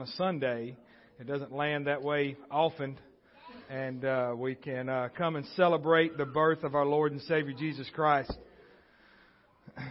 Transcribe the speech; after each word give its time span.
on 0.00 0.06
a 0.06 0.12
Sunday. 0.12 0.76
It 1.18 1.26
doesn't 1.26 1.52
land 1.52 1.86
that 1.86 2.02
way 2.02 2.36
often. 2.50 2.96
And 3.68 4.02
uh, 4.02 4.32
we 4.34 4.54
can 4.54 4.88
uh, 4.88 5.10
come 5.14 5.36
and 5.36 5.44
celebrate 5.56 6.16
the 6.16 6.24
birth 6.24 6.64
of 6.64 6.74
our 6.74 6.86
Lord 6.86 7.12
and 7.12 7.20
Savior 7.22 7.54
Jesus 7.58 7.86
Christ. 7.94 8.32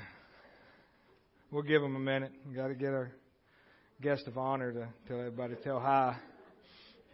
We'll 1.51 1.63
give 1.63 1.81
them 1.81 1.95
a 1.95 1.99
minute. 1.99 2.31
We've 2.45 2.55
got 2.55 2.67
to 2.67 2.75
get 2.75 2.89
our 2.89 3.11
guest 4.03 4.27
of 4.27 4.37
honor 4.37 4.71
to 4.71 4.87
tell 5.07 5.17
everybody 5.17 5.55
to 5.55 5.61
tell 5.63 5.79
hi. 5.79 6.16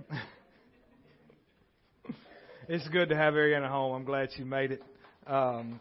it's 2.67 2.85
good 2.89 3.07
to 3.09 3.15
have 3.15 3.33
Ariana 3.33 3.69
home. 3.69 3.95
I'm 3.95 4.03
glad 4.03 4.27
she 4.35 4.43
made 4.43 4.71
it 4.71 4.83
um, 5.25 5.79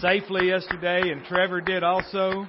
safely 0.00 0.48
yesterday, 0.48 1.10
and 1.10 1.24
Trevor 1.24 1.62
did 1.62 1.82
also. 1.82 2.46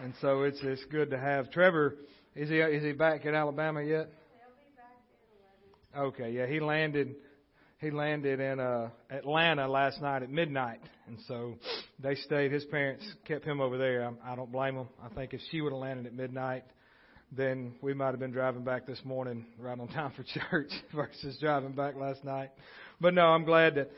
And 0.00 0.14
so 0.20 0.44
it's 0.44 0.60
it's 0.62 0.84
good 0.92 1.10
to 1.10 1.18
have 1.18 1.50
Trevor. 1.50 1.96
Is 2.38 2.48
he 2.48 2.58
is 2.58 2.84
he 2.84 2.92
back 2.92 3.24
in 3.24 3.34
Alabama 3.34 3.82
yet? 3.82 4.10
Okay, 5.96 6.30
yeah, 6.30 6.46
he 6.46 6.60
landed 6.60 7.16
he 7.78 7.90
landed 7.90 8.38
in 8.38 8.60
uh, 8.60 8.90
Atlanta 9.10 9.66
last 9.66 10.00
night 10.00 10.22
at 10.22 10.30
midnight, 10.30 10.78
and 11.08 11.18
so 11.26 11.54
they 12.00 12.14
stayed. 12.14 12.52
His 12.52 12.64
parents 12.66 13.04
kept 13.26 13.44
him 13.44 13.60
over 13.60 13.76
there. 13.76 14.08
I, 14.24 14.32
I 14.32 14.36
don't 14.36 14.52
blame 14.52 14.76
them. 14.76 14.86
I 15.04 15.12
think 15.16 15.34
if 15.34 15.40
she 15.50 15.60
would 15.60 15.72
have 15.72 15.80
landed 15.80 16.06
at 16.06 16.14
midnight, 16.14 16.62
then 17.36 17.74
we 17.82 17.92
might 17.92 18.10
have 18.10 18.20
been 18.20 18.30
driving 18.30 18.62
back 18.62 18.86
this 18.86 19.00
morning 19.04 19.44
right 19.58 19.76
on 19.76 19.88
time 19.88 20.12
for 20.14 20.22
church 20.22 20.70
versus 20.94 21.36
driving 21.40 21.72
back 21.72 21.96
last 21.96 22.22
night. 22.22 22.50
But 23.00 23.14
no, 23.14 23.22
I'm 23.22 23.46
glad 23.46 23.74
that 23.74 23.90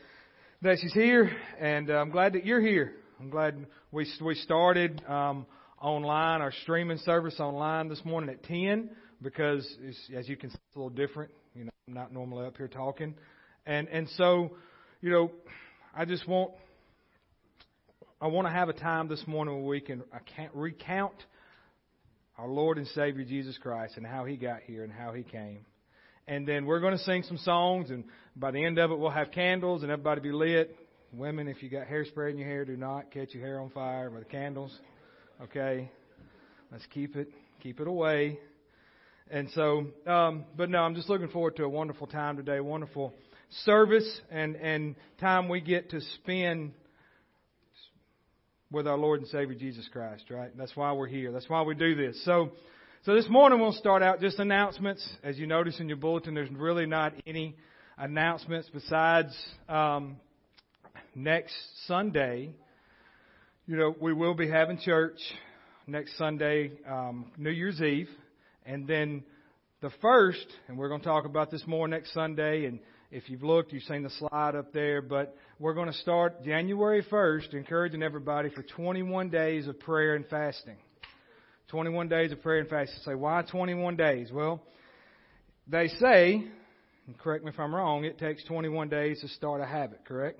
that 0.63 0.79
she's 0.81 0.93
here, 0.93 1.29
and 1.59 1.91
uh, 1.91 1.93
I'm 1.93 2.09
glad 2.09 2.33
that 2.33 2.43
you're 2.43 2.59
here. 2.61 2.93
I'm 3.19 3.29
glad 3.29 3.67
we 3.91 4.07
we 4.19 4.33
started 4.33 4.99
um, 5.07 5.45
online 5.81 6.41
our 6.41 6.53
streaming 6.63 6.99
service 6.99 7.39
online 7.39 7.89
this 7.89 8.03
morning 8.05 8.29
at 8.29 8.43
10 8.43 8.89
because 9.21 9.67
as 10.15 10.29
you 10.29 10.37
can 10.37 10.49
see, 10.49 10.55
it's 10.55 10.75
a 10.75 10.79
little 10.79 10.89
different. 10.89 11.31
You 11.55 11.65
know, 11.65 11.71
I'm 11.87 11.93
not 11.93 12.13
normally 12.13 12.45
up 12.45 12.57
here 12.57 12.67
talking. 12.67 13.15
And 13.65 13.87
and 13.89 14.07
so, 14.17 14.51
you 15.01 15.11
know, 15.11 15.31
I 15.95 16.05
just 16.05 16.27
want 16.27 16.51
I 18.21 18.27
want 18.27 18.47
to 18.47 18.51
have 18.51 18.69
a 18.69 18.73
time 18.73 19.07
this 19.07 19.23
morning 19.25 19.55
where 19.55 19.69
we 19.69 19.81
can 19.81 20.03
recount 20.53 21.15
our 22.37 22.47
Lord 22.47 22.77
and 22.77 22.87
Savior 22.87 23.25
Jesus 23.25 23.57
Christ 23.57 23.97
and 23.97 24.05
how 24.05 24.25
He 24.25 24.37
got 24.37 24.61
here 24.61 24.83
and 24.83 24.91
how 24.91 25.13
He 25.13 25.23
came. 25.23 25.65
And 26.27 26.47
then 26.47 26.65
we're 26.65 26.79
going 26.79 26.95
to 26.95 27.03
sing 27.03 27.23
some 27.23 27.37
songs, 27.37 27.89
and 27.89 28.05
by 28.35 28.51
the 28.51 28.63
end 28.63 28.77
of 28.77 28.91
it, 28.91 28.99
we'll 28.99 29.09
have 29.09 29.31
candles 29.31 29.81
and 29.81 29.91
everybody 29.91 30.21
be 30.21 30.31
lit. 30.31 30.75
Women, 31.11 31.47
if 31.47 31.61
you 31.61 31.69
got 31.69 31.87
hairspray 31.87 32.31
in 32.31 32.37
your 32.37 32.47
hair, 32.47 32.63
do 32.63 32.77
not 32.77 33.11
catch 33.11 33.33
your 33.33 33.43
hair 33.43 33.59
on 33.59 33.69
fire 33.71 34.09
with 34.09 34.23
the 34.23 34.29
candles. 34.29 34.71
Okay, 35.43 35.89
let's 36.71 36.85
keep 36.93 37.15
it 37.15 37.27
keep 37.63 37.79
it 37.79 37.87
away. 37.87 38.37
And 39.31 39.49
so, 39.55 39.87
um, 40.05 40.45
but 40.55 40.69
no, 40.69 40.79
I'm 40.79 40.93
just 40.93 41.09
looking 41.09 41.29
forward 41.29 41.55
to 41.55 41.63
a 41.63 41.69
wonderful 41.69 42.05
time 42.05 42.37
today. 42.37 42.59
Wonderful 42.59 43.11
service 43.65 44.21
and, 44.29 44.55
and 44.55 44.95
time 45.19 45.49
we 45.49 45.59
get 45.59 45.89
to 45.91 46.01
spend 46.01 46.73
with 48.69 48.85
our 48.85 48.97
Lord 48.99 49.21
and 49.21 49.29
Savior 49.29 49.55
Jesus 49.57 49.89
Christ, 49.91 50.25
right? 50.29 50.55
That's 50.55 50.75
why 50.75 50.93
we're 50.93 51.07
here. 51.07 51.31
That's 51.31 51.49
why 51.49 51.63
we 51.63 51.73
do 51.73 51.95
this. 51.95 52.23
So, 52.23 52.51
so 53.05 53.15
this 53.15 53.27
morning 53.27 53.59
we'll 53.59 53.73
start 53.73 54.03
out 54.03 54.21
just 54.21 54.37
announcements. 54.37 55.07
As 55.23 55.39
you 55.39 55.47
notice 55.47 55.79
in 55.79 55.87
your 55.87 55.97
bulletin, 55.97 56.35
there's 56.35 56.51
really 56.51 56.85
not 56.85 57.13
any 57.25 57.55
announcements 57.97 58.69
besides 58.71 59.35
um, 59.67 60.17
next 61.15 61.55
Sunday. 61.87 62.53
You 63.67 63.77
know, 63.77 63.95
we 64.01 64.11
will 64.11 64.33
be 64.33 64.49
having 64.49 64.79
church 64.79 65.19
next 65.85 66.17
Sunday, 66.17 66.71
um, 66.89 67.31
New 67.37 67.51
Year's 67.51 67.79
Eve, 67.79 68.09
and 68.65 68.87
then 68.87 69.23
the 69.81 69.91
first, 70.01 70.47
and 70.67 70.79
we're 70.79 70.89
going 70.89 71.01
to 71.01 71.05
talk 71.05 71.25
about 71.25 71.51
this 71.51 71.63
more 71.67 71.87
next 71.87 72.11
Sunday, 72.11 72.65
and 72.65 72.79
if 73.11 73.29
you've 73.29 73.43
looked, 73.43 73.71
you've 73.71 73.83
seen 73.83 74.01
the 74.01 74.09
slide 74.09 74.55
up 74.55 74.73
there, 74.73 75.03
but 75.03 75.37
we're 75.59 75.75
going 75.75 75.91
to 75.91 75.97
start 75.99 76.43
January 76.43 77.03
1st, 77.03 77.53
encouraging 77.53 78.01
everybody 78.01 78.49
for 78.49 78.63
21 78.63 79.29
days 79.29 79.67
of 79.67 79.79
prayer 79.79 80.15
and 80.15 80.25
fasting. 80.25 80.77
21 81.67 82.09
days 82.09 82.31
of 82.31 82.41
prayer 82.41 82.61
and 82.61 82.69
fasting. 82.69 82.97
Say, 83.05 83.13
why 83.13 83.43
21 83.43 83.95
days? 83.95 84.31
Well, 84.33 84.63
they 85.67 85.87
say, 85.87 86.43
and 87.05 87.17
correct 87.19 87.45
me 87.45 87.51
if 87.51 87.59
I'm 87.59 87.75
wrong, 87.75 88.05
it 88.05 88.17
takes 88.17 88.43
21 88.45 88.89
days 88.89 89.21
to 89.21 89.27
start 89.27 89.61
a 89.61 89.67
habit, 89.67 90.03
correct? 90.03 90.39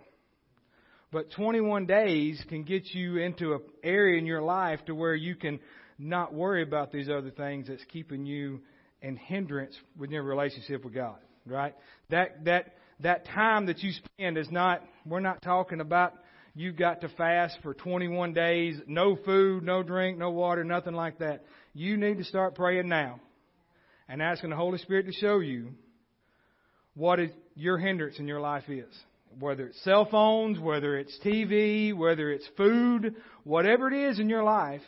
But 1.11 1.31
21 1.31 1.85
days 1.85 2.41
can 2.47 2.63
get 2.63 2.85
you 2.93 3.17
into 3.17 3.53
an 3.53 3.61
area 3.83 4.17
in 4.17 4.25
your 4.25 4.41
life 4.41 4.79
to 4.85 4.95
where 4.95 5.15
you 5.15 5.35
can 5.35 5.59
not 5.99 6.33
worry 6.33 6.63
about 6.63 6.91
these 6.91 7.09
other 7.09 7.31
things 7.31 7.67
that's 7.67 7.83
keeping 7.85 8.25
you 8.25 8.61
in 9.01 9.17
hindrance 9.17 9.75
with 9.97 10.11
your 10.11 10.23
relationship 10.23 10.85
with 10.85 10.93
God 10.93 11.17
right? 11.45 11.75
That 12.09 12.45
that 12.45 12.73
that 12.99 13.25
time 13.27 13.67
that 13.67 13.79
you 13.79 13.91
spend 13.91 14.37
is 14.37 14.49
not. 14.51 14.81
We're 15.05 15.19
not 15.19 15.41
talking 15.41 15.81
about 15.81 16.13
you've 16.53 16.75
got 16.75 17.01
to 17.01 17.09
fast 17.09 17.57
for 17.63 17.73
21 17.73 18.33
days, 18.33 18.79
no 18.87 19.15
food, 19.15 19.63
no 19.63 19.83
drink, 19.83 20.17
no 20.17 20.31
water, 20.31 20.63
nothing 20.63 20.93
like 20.93 21.19
that. 21.19 21.43
You 21.73 21.97
need 21.97 22.17
to 22.17 22.23
start 22.23 22.55
praying 22.55 22.89
now 22.89 23.19
and 24.07 24.21
asking 24.21 24.49
the 24.49 24.55
Holy 24.55 24.77
Spirit 24.79 25.05
to 25.05 25.13
show 25.13 25.39
you 25.39 25.69
what 26.93 27.19
is 27.19 27.31
your 27.55 27.77
hindrance 27.77 28.19
in 28.19 28.27
your 28.27 28.41
life 28.41 28.65
is. 28.67 28.93
Whether 29.39 29.67
it's 29.67 29.83
cell 29.83 30.07
phones, 30.09 30.59
whether 30.59 30.97
it's 30.97 31.17
TV, 31.23 31.95
whether 31.95 32.31
it's 32.31 32.47
food, 32.57 33.15
whatever 33.43 33.87
it 33.87 34.11
is 34.11 34.19
in 34.19 34.29
your 34.29 34.43
life, 34.43 34.81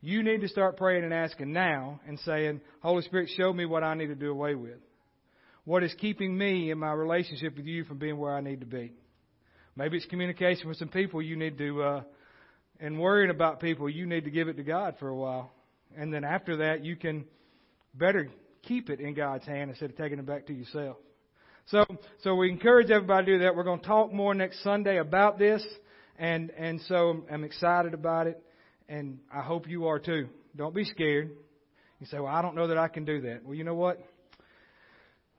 you 0.00 0.22
need 0.22 0.42
to 0.42 0.48
start 0.48 0.76
praying 0.76 1.04
and 1.04 1.14
asking 1.14 1.52
now 1.52 2.00
and 2.06 2.18
saying, 2.20 2.60
Holy 2.80 3.02
Spirit, 3.02 3.30
show 3.36 3.52
me 3.52 3.64
what 3.64 3.82
I 3.82 3.94
need 3.94 4.08
to 4.08 4.14
do 4.14 4.30
away 4.30 4.54
with 4.54 4.78
what 5.66 5.82
is 5.82 5.92
keeping 5.98 6.38
me 6.38 6.70
in 6.70 6.78
my 6.78 6.92
relationship 6.92 7.56
with 7.56 7.66
you 7.66 7.84
from 7.84 7.98
being 7.98 8.16
where 8.16 8.34
I 8.34 8.40
need 8.40 8.60
to 8.60 8.66
be. 8.66 8.92
Maybe 9.74 9.96
it's 9.96 10.06
communication 10.06 10.68
with 10.68 10.78
some 10.78 10.88
people 10.88 11.20
you 11.20 11.36
need 11.36 11.58
to, 11.58 11.82
uh, 11.82 12.02
and 12.78 12.98
worrying 12.98 13.30
about 13.30 13.60
people, 13.60 13.90
you 13.90 14.06
need 14.06 14.24
to 14.24 14.30
give 14.30 14.46
it 14.48 14.56
to 14.58 14.62
God 14.62 14.94
for 15.00 15.08
a 15.08 15.14
while. 15.14 15.52
And 15.96 16.14
then 16.14 16.22
after 16.22 16.58
that, 16.58 16.84
you 16.84 16.94
can 16.94 17.24
better 17.94 18.28
keep 18.62 18.90
it 18.90 19.00
in 19.00 19.14
God's 19.14 19.44
hand 19.44 19.70
instead 19.70 19.90
of 19.90 19.96
taking 19.96 20.20
it 20.20 20.24
back 20.24 20.46
to 20.46 20.54
yourself. 20.54 20.98
So, 21.70 21.84
so 22.22 22.36
we 22.36 22.48
encourage 22.48 22.90
everybody 22.90 23.26
to 23.26 23.32
do 23.32 23.38
that. 23.44 23.56
We're 23.56 23.64
going 23.64 23.80
to 23.80 23.86
talk 23.86 24.12
more 24.12 24.34
next 24.34 24.62
Sunday 24.62 24.98
about 24.98 25.36
this. 25.36 25.66
And, 26.16 26.50
and 26.50 26.80
so 26.82 27.24
I'm 27.28 27.42
excited 27.42 27.92
about 27.92 28.28
it. 28.28 28.40
And 28.88 29.18
I 29.34 29.42
hope 29.42 29.68
you 29.68 29.88
are 29.88 29.98
too. 29.98 30.28
Don't 30.54 30.74
be 30.74 30.84
scared. 30.84 31.32
You 31.98 32.06
say, 32.06 32.20
well, 32.20 32.32
I 32.32 32.40
don't 32.40 32.54
know 32.54 32.68
that 32.68 32.78
I 32.78 32.86
can 32.86 33.04
do 33.04 33.22
that. 33.22 33.44
Well, 33.44 33.54
you 33.54 33.64
know 33.64 33.74
what? 33.74 33.98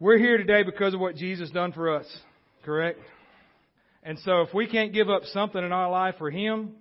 We're 0.02 0.18
here 0.18 0.38
today 0.38 0.64
because 0.64 0.94
of 0.94 1.00
what 1.00 1.16
Jesus 1.16 1.50
done 1.50 1.72
for 1.72 1.96
us, 1.96 2.06
correct? 2.66 3.00
And 4.04 4.20
so 4.20 4.42
if 4.42 4.54
we 4.54 4.68
can't 4.68 4.92
give 4.92 5.10
up 5.10 5.24
something 5.32 5.64
in 5.64 5.72
our 5.72 5.90
life 5.90 6.16
for 6.18 6.30
Him, 6.30 6.74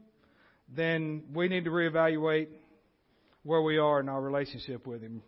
then 0.75 1.23
we 1.33 1.47
need 1.47 1.65
to 1.67 1.71
reevaluate 1.71 2.49
where 3.45 3.63
we 3.63 3.79
are 3.79 4.01
in 4.01 4.09
our 4.09 4.21
relationship 4.21 4.89
with 4.89 5.03
Him. 5.03 5.23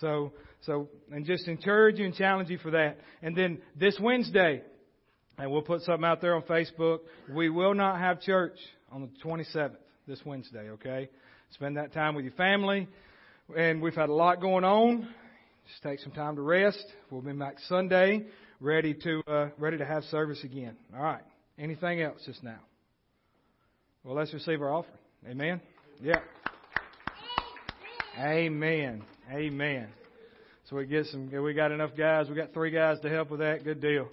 So, 0.00 0.32
so, 0.62 0.88
and 1.10 1.24
just 1.24 1.48
encourage 1.48 1.98
you 1.98 2.04
and 2.04 2.14
challenge 2.14 2.48
you 2.48 2.58
for 2.58 2.70
that. 2.72 2.98
And 3.20 3.36
then 3.36 3.60
this 3.78 3.98
Wednesday, 4.00 4.62
and 5.38 5.50
we'll 5.50 5.62
put 5.62 5.82
something 5.82 6.04
out 6.04 6.20
there 6.20 6.36
on 6.36 6.42
Facebook, 6.42 7.00
we 7.32 7.50
will 7.50 7.74
not 7.74 7.98
have 7.98 8.20
church 8.20 8.56
on 8.90 9.02
the 9.02 9.28
27th, 9.28 9.76
this 10.06 10.20
Wednesday, 10.24 10.70
okay? 10.70 11.08
Spend 11.52 11.76
that 11.76 11.92
time 11.92 12.14
with 12.14 12.24
your 12.24 12.34
family. 12.34 12.88
And 13.56 13.82
we've 13.82 13.94
had 13.94 14.08
a 14.08 14.14
lot 14.14 14.40
going 14.40 14.64
on. 14.64 15.08
Just 15.68 15.82
take 15.82 15.98
some 16.00 16.12
time 16.12 16.36
to 16.36 16.42
rest. 16.42 16.84
We'll 17.10 17.22
be 17.22 17.32
back 17.32 17.56
Sunday, 17.68 18.26
ready 18.60 18.94
to 18.94 19.22
uh, 19.26 19.48
ready 19.58 19.78
to 19.78 19.84
have 19.84 20.04
service 20.04 20.42
again. 20.44 20.76
All 20.94 21.02
right. 21.02 21.22
Anything 21.58 22.02
else 22.02 22.20
just 22.24 22.42
now? 22.42 22.58
Well, 24.04 24.16
let's 24.16 24.32
receive 24.32 24.60
our 24.62 24.72
offering. 24.72 24.98
Amen. 25.28 25.60
Yeah. 26.00 26.20
Amen. 28.18 29.04
Amen. 29.30 30.01
So 30.72 30.78
we 30.78 30.86
get 30.86 31.04
some. 31.08 31.30
We 31.30 31.52
got 31.52 31.70
enough 31.70 31.90
guys. 31.94 32.30
We 32.30 32.34
got 32.34 32.54
three 32.54 32.70
guys 32.70 32.98
to 33.00 33.10
help 33.10 33.30
with 33.30 33.40
that. 33.40 33.62
Good 33.62 33.82
deal. 33.82 34.08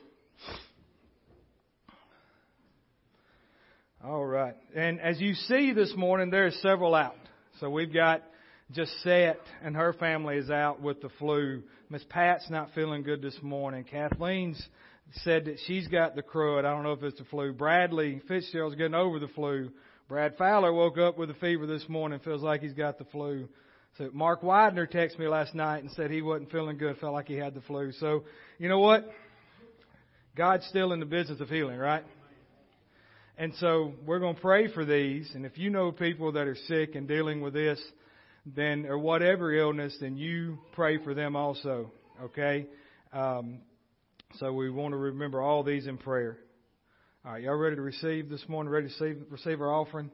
All 4.03 4.25
right. 4.25 4.55
And 4.75 4.99
as 4.99 5.21
you 5.21 5.35
see 5.35 5.71
this 5.71 5.93
morning, 5.95 6.31
there 6.31 6.47
are 6.47 6.51
several 6.51 6.95
out. 6.95 7.15
So 7.61 7.69
we've 7.69 7.93
got 7.93 8.23
Jessette 8.73 9.37
and 9.63 9.73
her 9.73 9.93
family 9.93 10.35
is 10.35 10.49
out 10.49 10.81
with 10.81 11.01
the 11.01 11.07
flu. 11.17 11.63
Miss 11.89 12.03
Pat's 12.09 12.49
not 12.49 12.71
feeling 12.75 13.03
good 13.03 13.21
this 13.21 13.37
morning. 13.41 13.85
Kathleen's 13.85 14.61
said 15.23 15.45
that 15.45 15.59
she's 15.65 15.87
got 15.87 16.17
the 16.17 16.23
crud. 16.23 16.65
I 16.65 16.73
don't 16.73 16.83
know 16.83 16.91
if 16.91 17.03
it's 17.03 17.19
the 17.19 17.25
flu. 17.25 17.53
Bradley 17.53 18.21
Fitzgerald's 18.27 18.75
getting 18.75 18.95
over 18.95 19.17
the 19.17 19.29
flu. 19.29 19.69
Brad 20.09 20.35
Fowler 20.35 20.73
woke 20.73 20.97
up 20.97 21.17
with 21.17 21.29
a 21.29 21.35
fever 21.35 21.67
this 21.67 21.87
morning. 21.87 22.19
Feels 22.19 22.41
like 22.41 22.59
he's 22.59 22.73
got 22.73 22.97
the 22.97 23.05
flu. 23.05 23.47
So 23.99 24.09
Mark 24.13 24.43
Widener 24.43 24.87
texted 24.87 25.19
me 25.19 25.27
last 25.27 25.53
night 25.53 25.83
and 25.83 25.91
said 25.91 26.09
he 26.09 26.21
wasn't 26.21 26.49
feeling 26.51 26.77
good. 26.77 26.95
Felt 26.99 27.11
like 27.11 27.27
he 27.27 27.35
had 27.35 27.53
the 27.53 27.59
flu. 27.59 27.91
So 27.91 28.23
you 28.57 28.69
know 28.69 28.79
what? 28.79 29.05
God's 30.37 30.65
still 30.67 30.93
in 30.93 31.01
the 31.01 31.05
business 31.05 31.41
of 31.41 31.49
healing, 31.49 31.77
right? 31.77 32.05
And 33.37 33.53
so 33.55 33.91
we're 34.05 34.19
going 34.19 34.35
to 34.35 34.41
pray 34.41 34.71
for 34.71 34.85
these. 34.85 35.29
And 35.35 35.45
if 35.45 35.57
you 35.57 35.69
know 35.69 35.91
people 35.91 36.31
that 36.31 36.47
are 36.47 36.55
sick 36.69 36.95
and 36.95 37.09
dealing 37.09 37.41
with 37.41 37.53
this, 37.53 37.77
then 38.45 38.85
or 38.85 38.97
whatever 38.97 39.53
illness, 39.53 39.97
then 39.99 40.15
you 40.15 40.59
pray 40.71 41.03
for 41.03 41.13
them 41.13 41.35
also. 41.35 41.91
Okay. 42.23 42.67
Um, 43.11 43.59
so 44.35 44.53
we 44.53 44.69
want 44.69 44.93
to 44.93 44.97
remember 44.97 45.41
all 45.41 45.61
these 45.61 45.87
in 45.87 45.97
prayer. 45.97 46.37
All 47.25 47.33
right, 47.33 47.43
y'all 47.43 47.55
ready 47.55 47.75
to 47.75 47.81
receive 47.81 48.29
this 48.29 48.47
morning? 48.47 48.71
Ready 48.71 48.87
to 48.87 49.03
receive, 49.03 49.23
receive 49.29 49.59
our 49.59 49.73
offering? 49.73 50.09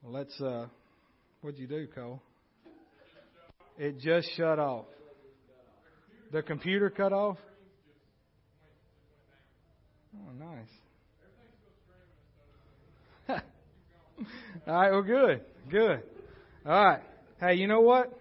Well, 0.00 0.12
let's. 0.12 0.40
Uh, 0.40 0.66
what'd 1.40 1.58
you 1.58 1.66
do, 1.66 1.88
Cole? 1.92 2.22
It 3.78 3.98
just 3.98 4.28
shut 4.36 4.58
off. 4.58 4.86
The 6.32 6.42
computer 6.42 6.90
cut 6.90 7.12
off. 7.12 7.38
Oh, 10.16 10.32
nice. 10.38 10.68
All 14.66 14.74
right, 14.74 14.90
well, 14.90 15.02
good, 15.02 15.40
good. 15.70 16.02
All 16.66 16.84
right. 16.84 17.00
Hey, 17.40 17.54
you 17.54 17.66
know 17.66 17.80
what? 17.80 18.12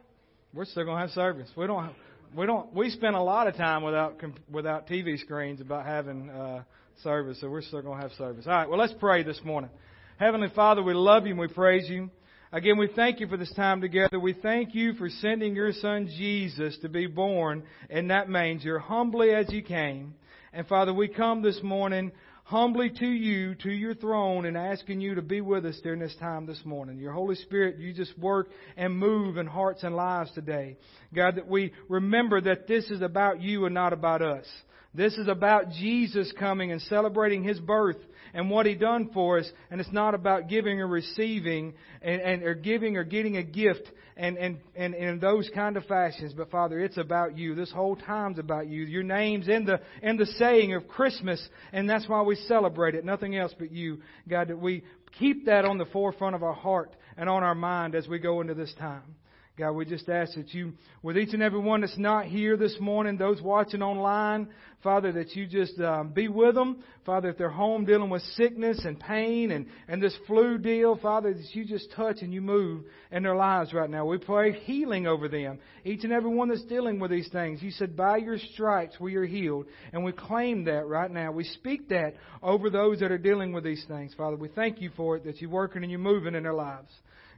We're 0.54 0.66
still 0.66 0.86
gonna 0.86 1.02
have 1.02 1.12
service. 1.12 1.50
We 1.56 1.68
don't. 1.68 1.92
We 2.36 2.46
don't. 2.46 2.74
We 2.74 2.90
spend 2.90 3.16
a 3.16 3.22
lot 3.22 3.48
of 3.48 3.56
time 3.56 3.84
without 3.84 4.22
without 4.50 4.88
TV 4.88 5.20
screens 5.20 5.62
about 5.62 5.86
having 5.86 6.30
uh, 6.30 6.64
service, 7.04 7.40
so 7.42 7.50
we're 7.50 7.62
still 7.62 7.82
gonna 7.82 8.02
have 8.02 8.12
service. 8.14 8.46
All 8.48 8.54
right. 8.54 8.70
Well, 8.70 8.80
let's 8.80 8.94
pray 9.00 9.24
this 9.24 9.40
morning. 9.44 9.70
Heavenly 10.18 10.50
Father, 10.56 10.82
we 10.82 10.94
love 10.94 11.26
you 11.26 11.32
and 11.32 11.40
we 11.40 11.48
praise 11.48 11.90
you. 11.90 12.10
Again, 12.52 12.78
we 12.78 12.90
thank 12.96 13.20
you 13.20 13.28
for 13.28 13.38
this 13.38 13.54
time 13.54 13.80
together. 13.80 14.20
We 14.20 14.34
thank 14.34 14.74
you 14.74 14.94
for 14.94 15.08
sending 15.08 15.56
your 15.56 15.72
son 15.72 16.08
Jesus 16.18 16.76
to 16.82 16.90
be 16.90 17.06
born 17.06 17.62
in 17.92 18.08
that 18.08 18.28
manger, 18.28 18.80
humbly 18.80 19.30
as 19.36 19.54
you 19.54 19.62
came. 19.62 20.16
And 20.52 20.66
Father, 20.66 20.92
we 20.92 21.10
come 21.10 21.44
this 21.44 21.62
morning 21.62 22.12
humbly 22.46 22.90
to 22.90 23.06
you, 23.06 23.54
to 23.54 23.70
your 23.70 23.94
throne, 23.94 24.48
and 24.48 24.58
asking 24.58 25.00
you 25.00 25.14
to 25.14 25.22
be 25.22 25.42
with 25.42 25.64
us 25.64 25.80
during 25.84 26.00
this 26.00 26.16
time 26.16 26.48
this 26.48 26.66
morning. 26.66 26.98
Your 26.98 27.14
Holy 27.14 27.36
Spirit, 27.36 27.78
you 27.78 27.94
just 27.94 28.18
work 28.18 28.50
and 28.76 28.98
move 28.98 29.38
in 29.38 29.46
hearts 29.46 29.84
and 29.84 29.96
lives 29.96 30.32
today. 30.34 30.76
God, 31.14 31.36
that 31.36 31.48
we 31.48 31.72
remember 31.88 32.42
that 32.42 32.68
this 32.68 32.90
is 32.90 33.04
about 33.04 33.44
you 33.44 33.66
and 33.66 33.76
not 33.76 33.94
about 33.94 34.24
us. 34.24 34.48
This 34.96 35.14
is 35.20 35.28
about 35.28 35.70
Jesus 35.70 36.34
coming 36.40 36.72
and 36.72 36.82
celebrating 36.82 37.44
His 37.44 37.60
birth 37.60 37.98
and 38.34 38.50
what 38.50 38.66
He 38.66 38.76
done 38.76 39.10
for 39.14 39.40
us. 39.40 39.50
And 39.72 39.80
it's 39.80 39.92
not 39.92 40.14
about 40.14 40.48
giving 40.48 40.82
or 40.82 40.88
receiving 40.88 41.74
and, 42.02 42.22
and 42.22 42.44
or 42.44 42.56
giving 42.56 42.98
or 42.98 43.04
getting 43.04 43.38
a 43.38 43.44
gift 43.44 43.90
and, 44.16 44.38
and, 44.38 44.60
and, 44.76 44.94
in 44.94 45.20
those 45.20 45.50
kind 45.56 45.78
of 45.78 45.86
fashions. 45.86 46.34
But 46.34 46.52
Father, 46.52 46.80
it's 46.80 46.98
about 46.98 47.38
you. 47.38 47.56
This 47.56 47.72
whole 47.72 47.96
time's 47.96 48.38
about 48.38 48.68
you. 48.68 48.84
Your 48.84 49.04
name's 49.04 49.48
in 49.48 49.66
the, 49.66 49.80
in 50.04 50.18
the 50.18 50.26
saying 50.26 50.74
of 50.74 50.88
Christmas. 50.88 51.42
And 51.72 51.90
that's 51.90 52.08
why 52.08 52.22
we 52.22 52.36
celebrate 52.36 52.96
it. 52.96 53.06
Nothing 53.06 53.38
else 53.38 53.54
but 53.58 53.72
you. 53.72 54.02
God, 54.28 54.50
that 54.50 54.60
we 54.60 54.84
keep 55.18 55.46
that 55.46 55.66
on 55.66 55.78
the 55.78 55.86
forefront 55.86 56.36
of 56.36 56.44
our 56.44 56.54
heart 56.54 56.96
and 57.18 57.30
on 57.30 57.44
our 57.44 57.56
mind 57.56 57.96
as 57.96 58.08
we 58.08 58.20
go 58.20 58.42
into 58.42 58.54
this 58.54 58.74
time. 58.78 59.16
God, 59.60 59.74
we 59.74 59.84
just 59.84 60.08
ask 60.08 60.36
that 60.36 60.54
you, 60.54 60.72
with 61.04 61.18
each 61.18 61.34
and 61.34 61.44
every 61.44 61.60
one 61.60 61.82
that's 61.82 61.98
not 61.98 62.26
here 62.26 62.56
this 62.56 62.78
morning, 62.80 63.18
those 63.18 63.42
watching 63.42 63.82
online, 63.82 64.48
Father, 64.82 65.12
that 65.12 65.36
you 65.36 65.48
just 65.48 65.78
um, 65.82 66.14
be 66.14 66.30
with 66.30 66.56
them. 66.56 66.82
Father, 67.06 67.28
if 67.28 67.38
they're 67.38 67.50
home 67.50 67.84
dealing 67.84 68.10
with 68.10 68.22
sickness 68.36 68.86
and 68.86 68.98
pain 68.98 69.52
and, 69.52 69.66
and 69.90 70.02
this 70.02 70.16
flu 70.28 70.58
deal, 70.58 70.96
Father, 70.96 71.34
that 71.34 71.54
you 71.54 71.66
just 71.66 71.92
touch 71.92 72.22
and 72.22 72.34
you 72.34 72.40
move 72.40 72.86
in 73.12 73.24
their 73.24 73.36
lives 73.36 73.74
right 73.74 73.90
now. 73.90 74.06
We 74.06 74.18
pray 74.18 74.54
healing 74.54 75.08
over 75.08 75.28
them. 75.28 75.60
Each 75.84 76.06
and 76.06 76.14
every 76.14 76.34
one 76.34 76.48
that's 76.48 76.64
dealing 76.64 76.98
with 76.98 77.12
these 77.12 77.28
things. 77.28 77.62
You 77.62 77.72
said, 77.72 77.98
by 77.98 78.16
your 78.18 78.38
stripes 78.38 78.98
we 78.98 79.16
are 79.16 79.26
healed. 79.26 79.66
And 79.92 80.06
we 80.06 80.14
claim 80.14 80.64
that 80.66 80.88
right 80.88 81.12
now. 81.12 81.34
We 81.34 81.44
speak 81.44 81.90
that 81.90 82.14
over 82.42 82.70
those 82.70 83.02
that 83.02 83.12
are 83.12 83.18
dealing 83.18 83.52
with 83.52 83.66
these 83.66 83.84
things. 83.90 84.14
Father, 84.16 84.38
we 84.38 84.48
thank 84.48 84.80
you 84.80 84.92
for 84.96 85.18
it, 85.18 85.26
that 85.26 85.42
you're 85.42 85.50
working 85.50 85.82
and 85.84 85.92
you're 85.92 86.00
moving 86.00 86.36
in 86.36 86.44
their 86.44 86.54
lives. 86.54 86.92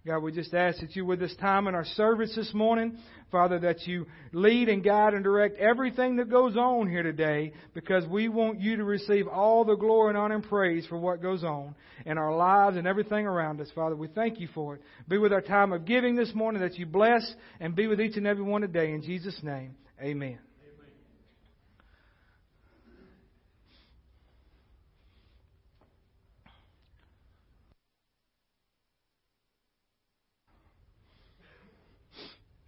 God, 0.06 0.24
we 0.24 0.32
just 0.32 0.54
ask 0.56 0.80
that 0.80 0.96
you, 0.96 1.06
with 1.06 1.20
this 1.20 1.36
time 1.36 1.68
in 1.68 1.76
our 1.76 1.86
service 1.86 2.34
this 2.36 2.54
morning, 2.56 2.98
Father, 3.32 3.60
that 3.60 3.86
you 3.86 4.08
lead 4.34 4.68
and 4.68 4.84
guide 4.84 5.14
and 5.14 5.24
direct 5.24 5.60
everything 5.60 6.16
that 6.16 6.28
goes 6.28 6.58
on 6.58 6.90
here 6.90 7.04
today 7.04 7.54
because 7.76 8.08
we 8.08 8.28
want 8.28 8.60
you 8.60 8.78
to 8.78 8.84
receive 8.84 9.28
all 9.28 9.64
the 9.64 9.76
glory 9.76 10.10
and 10.10 10.18
honor 10.18 10.36
and 10.36 10.44
praise 10.44 10.88
for 10.88 10.98
what 10.98 11.22
goes 11.22 11.44
on 11.44 11.76
in 12.08 12.18
our 12.18 12.36
lives 12.36 12.78
and 12.78 12.88
everything 12.88 13.28
around 13.28 13.62
us. 13.62 13.70
Father, 13.76 13.96
we 13.96 14.08
thank 14.08 14.40
you 14.40 14.48
for 14.56 14.76
it. 14.76 14.82
Be 15.08 15.20
with 15.20 15.32
our 15.32 15.42
time 15.42 15.72
of 15.72 15.86
giving 15.86 16.16
this 16.16 16.34
morning 16.34 16.64
that 16.64 16.80
you 16.80 16.88
bless 16.88 17.36
and 17.60 17.76
be 17.76 17.86
with 17.86 18.02
each 18.02 18.18
and 18.18 18.26
every 18.26 18.44
one 18.44 18.62
today. 18.62 18.94
In 18.94 19.04
Jesus' 19.04 19.40
name, 19.44 19.76
amen. 20.02 20.40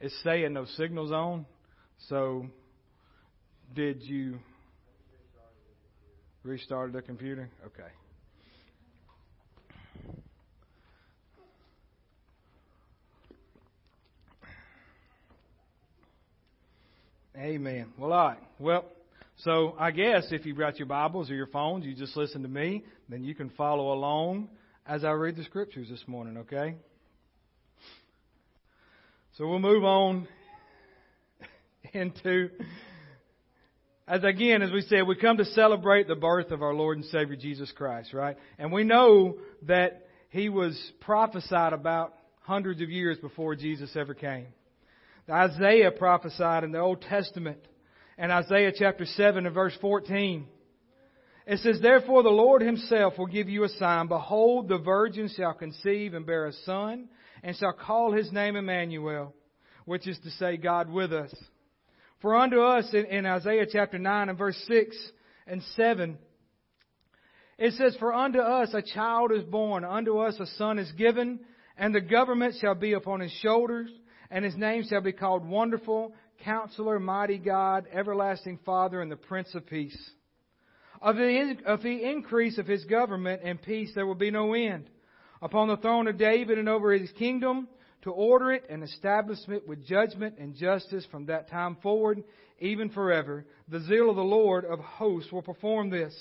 It's 0.03 0.13
saying 0.21 0.51
no 0.51 0.65
signals 0.65 1.13
on. 1.13 1.45
So, 2.09 2.45
did 3.73 4.03
you 4.03 4.37
restart 6.43 6.91
the 6.91 7.01
computer? 7.01 7.49
Okay. 7.65 7.83
Amen. 17.37 17.93
Well, 17.97 18.11
all 18.11 18.27
right. 18.27 18.37
Well, 18.59 18.83
so 19.37 19.73
I 19.79 19.91
guess 19.91 20.27
if 20.31 20.45
you've 20.45 20.57
got 20.57 20.77
your 20.79 20.85
Bibles 20.85 21.31
or 21.31 21.35
your 21.35 21.47
phones, 21.47 21.85
you 21.85 21.95
just 21.95 22.17
listen 22.17 22.41
to 22.41 22.49
me, 22.49 22.83
then 23.07 23.23
you 23.23 23.33
can 23.33 23.49
follow 23.51 23.93
along 23.93 24.49
as 24.85 25.05
I 25.05 25.11
read 25.11 25.37
the 25.37 25.45
scriptures 25.45 25.87
this 25.89 26.03
morning, 26.07 26.39
okay? 26.39 26.75
So 29.39 29.47
we'll 29.47 29.57
move 29.57 29.83
on 29.83 30.27
into, 31.93 32.51
as 34.07 34.23
again, 34.23 34.61
as 34.61 34.71
we 34.71 34.81
said, 34.81 35.07
we 35.07 35.15
come 35.15 35.37
to 35.37 35.45
celebrate 35.45 36.07
the 36.07 36.13
birth 36.13 36.51
of 36.51 36.61
our 36.61 36.75
Lord 36.75 36.97
and 36.97 37.05
Savior 37.07 37.35
Jesus 37.35 37.71
Christ, 37.75 38.13
right? 38.13 38.37
And 38.59 38.71
we 38.71 38.83
know 38.83 39.39
that 39.63 40.05
He 40.29 40.49
was 40.49 40.79
prophesied 41.01 41.73
about 41.73 42.13
hundreds 42.41 42.79
of 42.83 42.91
years 42.91 43.17
before 43.17 43.55
Jesus 43.55 43.95
ever 43.95 44.13
came. 44.13 44.45
Isaiah 45.27 45.89
prophesied 45.89 46.63
in 46.63 46.71
the 46.71 46.77
Old 46.77 47.01
Testament, 47.01 47.57
and 48.19 48.31
Isaiah 48.31 48.71
chapter 48.77 49.07
7 49.07 49.47
and 49.47 49.55
verse 49.55 49.75
14. 49.81 50.45
It 51.47 51.57
says, 51.61 51.79
Therefore 51.81 52.21
the 52.21 52.29
Lord 52.29 52.61
himself 52.61 53.17
will 53.17 53.25
give 53.25 53.49
you 53.49 53.63
a 53.63 53.69
sign. 53.69 54.09
Behold, 54.09 54.67
the 54.67 54.77
virgin 54.77 55.27
shall 55.35 55.55
conceive 55.55 56.13
and 56.13 56.23
bear 56.23 56.45
a 56.45 56.53
son, 56.67 57.09
and 57.43 57.55
shall 57.57 57.73
call 57.73 58.13
his 58.13 58.31
name 58.31 58.55
Emmanuel, 58.55 59.35
which 59.85 60.07
is 60.07 60.17
to 60.19 60.31
say, 60.31 60.57
God 60.57 60.89
with 60.89 61.11
us. 61.11 61.33
For 62.21 62.35
unto 62.35 62.61
us 62.61 62.87
in, 62.93 63.05
in 63.05 63.25
Isaiah 63.25 63.67
chapter 63.69 63.99
9 63.99 64.29
and 64.29 64.37
verse 64.37 64.57
6 64.67 64.95
and 65.45 65.61
7, 65.75 66.17
it 67.57 67.73
says, 67.73 67.95
For 67.99 68.13
unto 68.13 68.39
us 68.39 68.73
a 68.73 68.81
child 68.81 69.33
is 69.33 69.43
born, 69.43 69.83
unto 69.83 70.19
us 70.19 70.39
a 70.39 70.47
son 70.57 70.79
is 70.79 70.91
given, 70.93 71.41
and 71.77 71.93
the 71.93 72.01
government 72.01 72.55
shall 72.61 72.75
be 72.75 72.93
upon 72.93 73.19
his 73.19 73.31
shoulders, 73.41 73.91
and 74.31 74.45
his 74.45 74.55
name 74.55 74.85
shall 74.89 75.01
be 75.01 75.11
called 75.11 75.45
Wonderful, 75.45 76.13
Counselor, 76.45 76.97
Mighty 76.99 77.37
God, 77.37 77.87
Everlasting 77.91 78.59
Father, 78.65 79.01
and 79.01 79.11
the 79.11 79.17
Prince 79.17 79.53
of 79.53 79.67
Peace. 79.67 79.97
Of 81.01 81.17
the, 81.17 81.57
of 81.65 81.83
the 81.83 82.09
increase 82.09 82.57
of 82.57 82.67
his 82.67 82.85
government 82.85 83.41
and 83.43 83.61
peace 83.61 83.91
there 83.93 84.07
will 84.07 84.15
be 84.15 84.31
no 84.31 84.53
end 84.53 84.89
upon 85.43 85.67
the 85.67 85.77
throne 85.77 86.07
of 86.07 86.17
David 86.17 86.57
and 86.57 86.69
over 86.69 86.93
his 86.93 87.11
kingdom, 87.11 87.67
to 88.03 88.09
order 88.09 88.51
it 88.51 88.65
and 88.69 88.81
establish 88.81 89.37
it 89.49 89.67
with 89.67 89.85
judgment 89.85 90.35
and 90.39 90.55
justice 90.55 91.05
from 91.11 91.25
that 91.27 91.49
time 91.49 91.77
forward, 91.83 92.23
even 92.59 92.89
forever. 92.89 93.45
The 93.67 93.81
zeal 93.81 94.09
of 94.09 94.15
the 94.15 94.23
Lord 94.23 94.65
of 94.65 94.79
hosts 94.79 95.31
will 95.31 95.41
perform 95.41 95.89
this. 95.89 96.15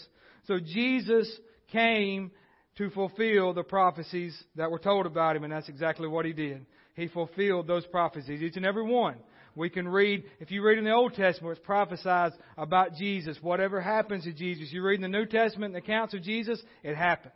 So 0.47 0.59
Jesus 0.59 1.31
came 1.71 2.33
to 2.77 2.91
fulfill 2.91 3.53
the 3.53 3.63
prophecies 3.63 4.37
that 4.57 4.71
were 4.71 4.79
told 4.79 5.07
about 5.07 5.37
him, 5.37 5.45
and 5.45 5.53
that's 5.53 5.69
exactly 5.69 6.09
what 6.09 6.25
he 6.25 6.33
did. 6.33 6.67
He 6.95 7.09
fulfilled 7.09 7.67
those 7.67 7.87
prophecies, 7.87 8.43
each 8.43 8.57
and 8.57 8.67
every 8.67 8.85
one. 8.85 9.17
We 9.55 9.71
can 9.71 9.87
read, 9.87 10.25
if 10.41 10.51
you 10.51 10.65
read 10.65 10.79
in 10.79 10.85
the 10.85 10.93
Old 10.93 11.15
Testament, 11.15 11.59
it's 11.59 11.67
prophesied 11.67 12.33
about 12.57 12.95
Jesus. 12.95 13.37
Whatever 13.41 13.81
happens 13.81 14.25
to 14.25 14.33
Jesus, 14.33 14.73
you 14.73 14.83
read 14.83 14.97
in 14.97 15.03
the 15.03 15.09
New 15.09 15.27
Testament, 15.27 15.75
the 15.75 15.81
accounts 15.81 16.15
of 16.15 16.23
Jesus, 16.23 16.61
it 16.83 16.97
happened. 16.97 17.33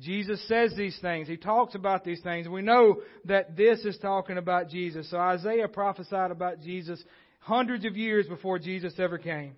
Jesus 0.00 0.46
says 0.46 0.74
these 0.76 0.98
things. 1.00 1.28
He 1.28 1.36
talks 1.36 1.74
about 1.74 2.04
these 2.04 2.20
things. 2.20 2.48
We 2.48 2.62
know 2.62 3.02
that 3.24 3.56
this 3.56 3.80
is 3.80 3.98
talking 3.98 4.38
about 4.38 4.68
Jesus. 4.68 5.10
So 5.10 5.18
Isaiah 5.18 5.68
prophesied 5.68 6.30
about 6.30 6.60
Jesus 6.60 7.02
hundreds 7.40 7.84
of 7.84 7.96
years 7.96 8.26
before 8.26 8.58
Jesus 8.58 8.94
ever 8.98 9.18
came. 9.18 9.54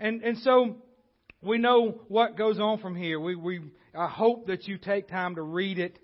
And, 0.00 0.22
and 0.22 0.38
so 0.38 0.76
we 1.42 1.58
know 1.58 2.00
what 2.08 2.36
goes 2.36 2.58
on 2.58 2.78
from 2.78 2.96
here. 2.96 3.20
We, 3.20 3.36
we, 3.36 3.60
I 3.96 4.08
hope 4.08 4.46
that 4.46 4.66
you 4.66 4.78
take 4.78 5.08
time 5.08 5.36
to 5.36 5.42
read 5.42 5.78
it 5.78 5.98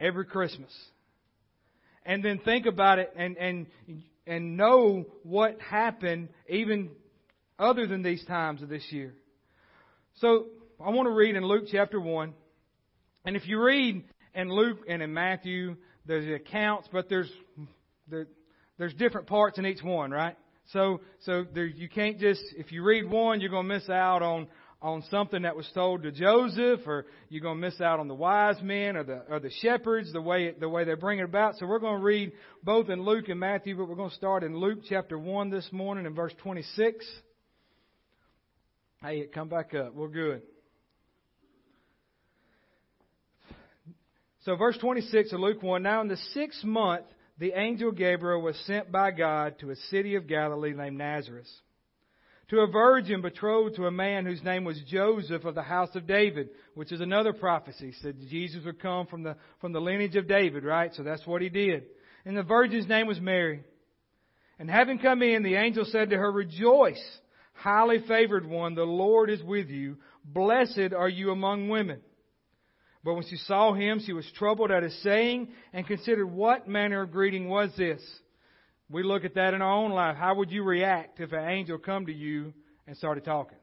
every 0.00 0.24
Christmas. 0.24 0.72
And 2.04 2.24
then 2.24 2.38
think 2.38 2.66
about 2.66 2.98
it 2.98 3.12
and, 3.16 3.36
and, 3.36 3.66
and 4.26 4.56
know 4.56 5.06
what 5.22 5.60
happened 5.60 6.28
even 6.48 6.90
other 7.58 7.86
than 7.86 8.02
these 8.02 8.24
times 8.26 8.62
of 8.62 8.68
this 8.68 8.84
year. 8.90 9.14
So 10.16 10.46
I 10.84 10.90
want 10.90 11.06
to 11.06 11.12
read 11.12 11.36
in 11.36 11.44
Luke 11.44 11.64
chapter 11.70 12.00
1. 12.00 12.34
And 13.26 13.34
if 13.34 13.48
you 13.48 13.60
read 13.60 14.04
in 14.34 14.50
Luke 14.50 14.78
and 14.88 15.02
in 15.02 15.12
Matthew, 15.12 15.76
there's 16.06 16.24
the 16.24 16.34
accounts, 16.34 16.88
but 16.92 17.08
there's 17.08 17.30
there, 18.08 18.28
there's 18.78 18.94
different 18.94 19.26
parts 19.26 19.58
in 19.58 19.66
each 19.66 19.82
one, 19.82 20.12
right? 20.12 20.36
So, 20.72 21.00
so 21.24 21.44
there, 21.52 21.66
you 21.66 21.88
can't 21.88 22.20
just, 22.20 22.42
if 22.56 22.70
you 22.70 22.84
read 22.84 23.10
one, 23.10 23.40
you're 23.40 23.50
going 23.50 23.68
to 23.68 23.74
miss 23.74 23.88
out 23.88 24.22
on, 24.22 24.46
on 24.80 25.02
something 25.10 25.42
that 25.42 25.56
was 25.56 25.68
told 25.74 26.04
to 26.04 26.12
Joseph, 26.12 26.86
or 26.86 27.06
you're 27.28 27.42
going 27.42 27.60
to 27.60 27.60
miss 27.60 27.80
out 27.80 27.98
on 27.98 28.06
the 28.06 28.14
wise 28.14 28.62
men 28.62 28.96
or 28.96 29.02
the, 29.02 29.22
or 29.28 29.40
the 29.40 29.50
shepherds, 29.60 30.12
the 30.12 30.22
way, 30.22 30.52
the 30.52 30.68
way 30.68 30.84
they 30.84 30.94
bring 30.94 31.18
it 31.18 31.24
about. 31.24 31.56
So 31.56 31.66
we're 31.66 31.80
going 31.80 31.98
to 31.98 32.04
read 32.04 32.32
both 32.62 32.90
in 32.90 33.02
Luke 33.02 33.28
and 33.28 33.40
Matthew, 33.40 33.76
but 33.76 33.88
we're 33.88 33.96
going 33.96 34.10
to 34.10 34.16
start 34.16 34.44
in 34.44 34.56
Luke 34.56 34.80
chapter 34.88 35.18
1 35.18 35.50
this 35.50 35.68
morning 35.72 36.06
in 36.06 36.14
verse 36.14 36.32
26. 36.42 37.04
Hey, 39.02 39.26
come 39.34 39.48
back 39.48 39.74
up. 39.74 39.94
We're 39.94 40.08
good. 40.08 40.42
So 44.46 44.56
verse 44.56 44.78
26 44.78 45.32
of 45.32 45.40
Luke 45.40 45.62
1, 45.62 45.82
now 45.82 46.00
in 46.00 46.08
the 46.08 46.16
sixth 46.32 46.64
month, 46.64 47.04
the 47.36 47.52
angel 47.54 47.90
Gabriel 47.90 48.40
was 48.40 48.56
sent 48.64 48.90
by 48.90 49.10
God 49.10 49.58
to 49.58 49.70
a 49.70 49.76
city 49.90 50.14
of 50.14 50.26
Galilee 50.26 50.72
named 50.72 50.96
Nazareth 50.96 51.48
to 52.50 52.60
a 52.60 52.66
virgin 52.68 53.22
betrothed 53.22 53.74
to 53.74 53.86
a 53.86 53.90
man 53.90 54.24
whose 54.24 54.44
name 54.44 54.64
was 54.64 54.80
Joseph 54.86 55.44
of 55.44 55.56
the 55.56 55.62
house 55.62 55.94
of 55.96 56.06
David, 56.06 56.50
which 56.74 56.92
is 56.92 57.00
another 57.00 57.32
prophecy. 57.32 57.92
Said 58.00 58.18
Jesus 58.30 58.64
would 58.64 58.80
come 58.80 59.08
from 59.08 59.24
the, 59.24 59.34
from 59.60 59.72
the 59.72 59.80
lineage 59.80 60.14
of 60.14 60.28
David, 60.28 60.62
right? 60.62 60.94
So 60.94 61.02
that's 61.02 61.26
what 61.26 61.42
he 61.42 61.48
did. 61.48 61.86
And 62.24 62.36
the 62.36 62.44
virgin's 62.44 62.88
name 62.88 63.08
was 63.08 63.20
Mary. 63.20 63.64
And 64.60 64.70
having 64.70 65.00
come 65.00 65.22
in, 65.22 65.42
the 65.42 65.56
angel 65.56 65.84
said 65.86 66.10
to 66.10 66.16
her, 66.16 66.30
Rejoice, 66.30 67.02
highly 67.52 67.98
favored 68.06 68.46
one, 68.46 68.76
the 68.76 68.84
Lord 68.84 69.28
is 69.28 69.42
with 69.42 69.68
you. 69.68 69.96
Blessed 70.24 70.92
are 70.96 71.08
you 71.08 71.32
among 71.32 71.68
women. 71.68 72.00
But 73.06 73.14
when 73.14 73.24
she 73.24 73.36
saw 73.36 73.72
him, 73.72 74.00
she 74.04 74.12
was 74.12 74.28
troubled 74.34 74.72
at 74.72 74.82
his 74.82 75.00
saying 75.04 75.46
and 75.72 75.86
considered 75.86 76.26
what 76.26 76.66
manner 76.66 77.02
of 77.02 77.12
greeting 77.12 77.48
was 77.48 77.70
this. 77.76 78.02
We 78.90 79.04
look 79.04 79.24
at 79.24 79.36
that 79.36 79.54
in 79.54 79.62
our 79.62 79.72
own 79.72 79.92
life. 79.92 80.16
How 80.16 80.34
would 80.34 80.50
you 80.50 80.64
react 80.64 81.20
if 81.20 81.30
an 81.30 81.48
angel 81.48 81.78
come 81.78 82.06
to 82.06 82.12
you 82.12 82.52
and 82.84 82.96
started 82.96 83.24
talking? 83.24 83.58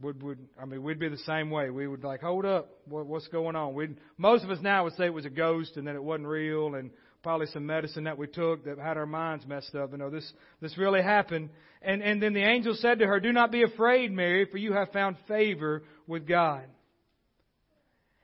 Would 0.00 0.22
would 0.22 0.38
I 0.58 0.64
mean 0.64 0.82
we'd 0.82 0.98
be 0.98 1.10
the 1.10 1.18
same 1.18 1.50
way. 1.50 1.68
We 1.68 1.86
would 1.86 2.02
like, 2.04 2.22
hold 2.22 2.46
up, 2.46 2.70
what, 2.86 3.04
what's 3.04 3.28
going 3.28 3.54
on? 3.54 3.74
We 3.74 3.90
most 4.16 4.44
of 4.44 4.50
us 4.50 4.60
now 4.62 4.84
would 4.84 4.94
say 4.94 5.04
it 5.04 5.12
was 5.12 5.26
a 5.26 5.30
ghost 5.30 5.76
and 5.76 5.88
that 5.88 5.94
it 5.94 6.02
wasn't 6.02 6.28
real 6.28 6.74
and 6.74 6.90
probably 7.22 7.48
some 7.48 7.66
medicine 7.66 8.04
that 8.04 8.16
we 8.16 8.28
took 8.28 8.64
that 8.64 8.78
had 8.78 8.96
our 8.96 9.04
minds 9.04 9.46
messed 9.46 9.74
up. 9.74 9.92
You 9.92 9.98
know, 9.98 10.08
this 10.08 10.32
this 10.62 10.78
really 10.78 11.02
happened. 11.02 11.50
And 11.82 12.02
and 12.02 12.22
then 12.22 12.32
the 12.32 12.44
angel 12.44 12.74
said 12.76 13.00
to 13.00 13.06
her, 13.06 13.20
Do 13.20 13.30
not 13.30 13.52
be 13.52 13.62
afraid, 13.62 14.10
Mary, 14.10 14.46
for 14.50 14.56
you 14.56 14.72
have 14.72 14.90
found 14.90 15.18
favor 15.28 15.82
with 16.06 16.26
God. 16.26 16.64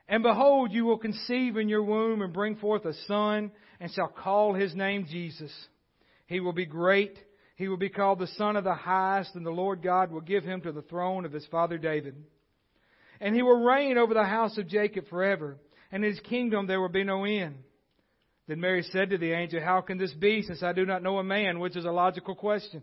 And 0.08 0.23
behold, 0.23 0.73
you 0.73 0.84
will 0.84 0.99
conceive 0.99 1.56
in 1.56 1.68
your 1.68 1.82
womb 1.82 2.23
and 2.23 2.32
bring 2.32 2.56
forth 2.56 2.84
a 2.84 2.94
son, 3.06 3.50
and 3.80 3.90
shall 3.92 4.08
call 4.08 4.54
his 4.54 4.75
name 4.75 5.06
Jesus. 5.11 5.52
He 6.26 6.40
will 6.40 6.52
be 6.52 6.66
great. 6.66 7.18
He 7.56 7.68
will 7.68 7.76
be 7.76 7.88
called 7.88 8.18
the 8.18 8.26
Son 8.26 8.56
of 8.56 8.64
the 8.64 8.75
Highest, 8.75 9.34
and 9.34 9.46
the 9.46 9.50
Lord 9.50 9.82
God 9.82 10.11
will 10.11 10.20
give 10.20 10.44
him 10.44 10.61
to 10.62 10.73
the 10.73 10.82
throne 10.82 11.25
of 11.25 11.32
his 11.32 11.46
father 11.46 11.78
David. 11.78 12.16
And 13.20 13.34
he 13.34 13.42
will 13.42 13.64
reign 13.64 13.96
over 13.96 14.12
the 14.12 14.25
house 14.25 14.58
of 14.58 14.68
Jacob 14.68 15.08
forever, 15.08 15.58
and 15.92 16.02
his 16.02 16.18
kingdom 16.20 16.66
there 16.66 16.80
will 16.80 16.88
be 16.88 17.04
no 17.04 17.25
end. 17.25 17.56
Then 18.46 18.61
Mary 18.61 18.82
said 18.82 19.11
to 19.11 19.18
the 19.18 19.32
angel, 19.32 19.62
How 19.62 19.80
can 19.80 19.99
this 19.99 20.12
be, 20.12 20.42
since 20.42 20.62
I 20.62 20.73
do 20.73 20.84
not 20.84 21.02
know 21.02 21.18
a 21.18 21.25
man? 21.25 21.61
Which 21.61 21.76
is 21.76 21.84
a 21.84 21.90
logical 21.90 22.34
question. 22.34 22.82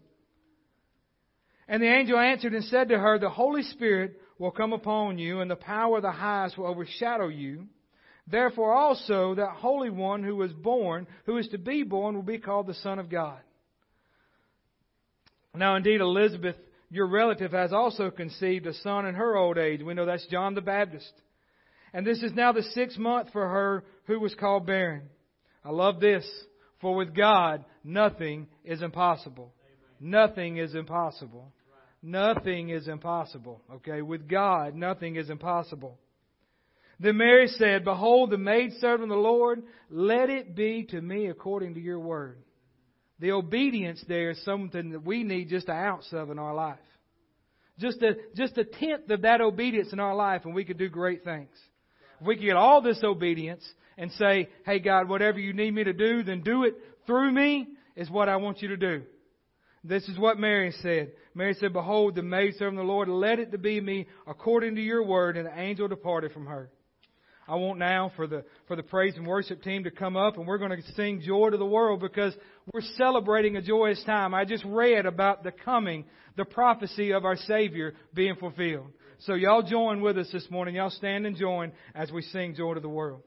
And 1.67 1.83
the 1.83 1.93
angel 1.93 2.17
answered 2.17 2.53
and 2.53 2.63
said 2.65 2.89
to 2.89 2.97
her, 2.97 3.19
The 3.19 3.29
Holy 3.29 3.63
Spirit 3.63 4.19
will 4.41 4.51
come 4.51 4.73
upon 4.73 5.19
you, 5.19 5.39
and 5.39 5.51
the 5.51 5.55
power 5.55 5.97
of 5.97 6.01
the 6.01 6.11
highest 6.11 6.57
will 6.57 6.65
overshadow 6.65 7.27
you. 7.27 7.67
Therefore 8.25 8.73
also 8.73 9.35
that 9.35 9.51
Holy 9.51 9.91
One 9.91 10.23
who 10.23 10.35
was 10.35 10.51
born, 10.51 11.05
who 11.25 11.37
is 11.37 11.47
to 11.49 11.59
be 11.59 11.83
born, 11.83 12.15
will 12.15 12.23
be 12.23 12.39
called 12.39 12.65
the 12.65 12.73
Son 12.73 12.97
of 12.97 13.07
God. 13.07 13.37
Now 15.53 15.75
indeed 15.75 16.01
Elizabeth, 16.01 16.55
your 16.89 17.05
relative, 17.05 17.51
has 17.51 17.71
also 17.71 18.09
conceived 18.09 18.65
a 18.65 18.73
son 18.73 19.05
in 19.05 19.13
her 19.13 19.35
old 19.35 19.59
age. 19.59 19.83
We 19.83 19.93
know 19.93 20.07
that's 20.07 20.25
John 20.27 20.55
the 20.55 20.61
Baptist. 20.61 21.13
And 21.93 22.07
this 22.07 22.23
is 22.23 22.33
now 22.33 22.51
the 22.51 22.63
sixth 22.63 22.97
month 22.97 23.29
for 23.31 23.47
her 23.47 23.83
who 24.05 24.19
was 24.19 24.33
called 24.33 24.65
barren. 24.65 25.03
I 25.63 25.69
love 25.69 25.99
this. 25.99 26.27
For 26.79 26.95
with 26.95 27.15
God, 27.15 27.63
nothing 27.83 28.47
is 28.65 28.81
impossible. 28.81 29.53
Amen. 30.01 30.11
Nothing 30.11 30.57
is 30.57 30.73
impossible. 30.73 31.51
Nothing 32.03 32.69
is 32.69 32.87
impossible. 32.87 33.61
Okay? 33.75 34.01
With 34.01 34.27
God, 34.27 34.75
nothing 34.75 35.15
is 35.15 35.29
impossible. 35.29 35.99
Then 36.99 37.17
Mary 37.17 37.47
said, 37.47 37.83
Behold, 37.83 38.29
the 38.29 38.37
maidservant 38.37 39.03
of 39.03 39.09
the 39.09 39.15
Lord, 39.15 39.63
let 39.89 40.29
it 40.29 40.55
be 40.55 40.85
to 40.91 41.01
me 41.01 41.27
according 41.27 41.75
to 41.75 41.79
your 41.79 41.99
word. 41.99 42.37
The 43.19 43.31
obedience 43.31 44.03
there 44.07 44.31
is 44.31 44.43
something 44.43 44.91
that 44.91 45.03
we 45.03 45.23
need 45.23 45.49
just 45.49 45.67
an 45.67 45.75
ounce 45.75 46.07
of 46.11 46.31
in 46.31 46.39
our 46.39 46.53
life. 46.53 46.77
Just 47.79 48.01
a, 48.01 48.15
just 48.35 48.57
a 48.57 48.63
tenth 48.63 49.09
of 49.09 49.23
that 49.23 49.41
obedience 49.41 49.93
in 49.93 49.99
our 49.99 50.15
life, 50.15 50.41
and 50.45 50.53
we 50.53 50.65
could 50.65 50.77
do 50.77 50.89
great 50.89 51.23
things. 51.23 51.49
If 52.19 52.27
we 52.27 52.35
could 52.35 52.45
get 52.45 52.55
all 52.55 52.81
this 52.81 53.03
obedience 53.03 53.63
and 53.97 54.11
say, 54.13 54.49
Hey 54.65 54.79
God, 54.79 55.09
whatever 55.09 55.39
you 55.39 55.53
need 55.53 55.73
me 55.73 55.83
to 55.83 55.93
do, 55.93 56.23
then 56.23 56.41
do 56.41 56.63
it 56.63 56.75
through 57.07 57.31
me, 57.31 57.67
is 57.95 58.09
what 58.09 58.29
I 58.29 58.37
want 58.37 58.61
you 58.61 58.69
to 58.69 58.77
do. 58.77 59.03
This 59.83 60.07
is 60.07 60.19
what 60.19 60.39
Mary 60.39 60.71
said. 60.81 61.13
Mary 61.33 61.53
said, 61.53 61.73
Behold, 61.73 62.15
the 62.15 62.21
maidservant 62.21 62.79
of 62.79 62.85
the 62.85 62.91
Lord, 62.91 63.07
let 63.07 63.39
it 63.39 63.61
be 63.61 63.79
me 63.79 64.07
according 64.27 64.75
to 64.75 64.81
your 64.81 65.03
word. 65.03 65.37
And 65.37 65.47
the 65.47 65.59
angel 65.59 65.87
departed 65.87 66.31
from 66.31 66.45
her. 66.47 66.69
I 67.47 67.55
want 67.55 67.79
now 67.79 68.11
for 68.15 68.27
the, 68.27 68.45
for 68.67 68.75
the 68.75 68.83
praise 68.83 69.15
and 69.17 69.25
worship 69.25 69.61
team 69.61 69.83
to 69.83 69.91
come 69.91 70.15
up 70.15 70.37
and 70.37 70.47
we're 70.47 70.57
going 70.57 70.71
to 70.71 70.93
sing 70.93 71.21
joy 71.21 71.49
to 71.49 71.57
the 71.57 71.65
world 71.65 71.99
because 71.99 72.33
we're 72.71 72.81
celebrating 72.97 73.57
a 73.57 73.61
joyous 73.61 74.01
time. 74.05 74.33
I 74.33 74.45
just 74.45 74.63
read 74.63 75.05
about 75.05 75.43
the 75.43 75.51
coming, 75.51 76.05
the 76.37 76.45
prophecy 76.45 77.11
of 77.11 77.25
our 77.25 77.35
Savior 77.35 77.93
being 78.13 78.35
fulfilled. 78.35 78.91
So 79.19 79.33
y'all 79.33 79.63
join 79.63 80.01
with 80.01 80.17
us 80.17 80.29
this 80.31 80.49
morning. 80.49 80.75
Y'all 80.75 80.91
stand 80.91 81.25
and 81.25 81.35
join 81.35 81.73
as 81.93 82.11
we 82.11 82.21
sing 82.21 82.55
joy 82.55 82.75
to 82.75 82.79
the 82.79 82.89
world. 82.89 83.21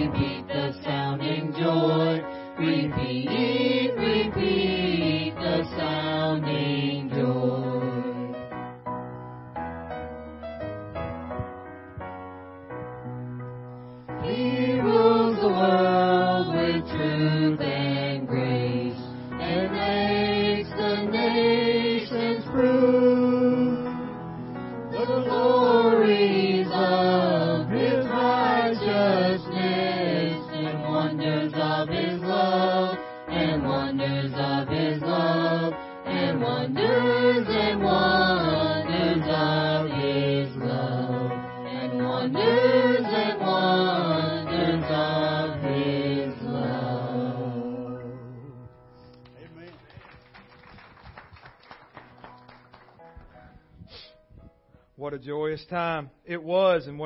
repeat 0.00 0.46
the 0.48 0.74
sounding 0.84 1.54
joy, 1.54 2.22
repeat 2.58 3.28
it. 3.30 3.75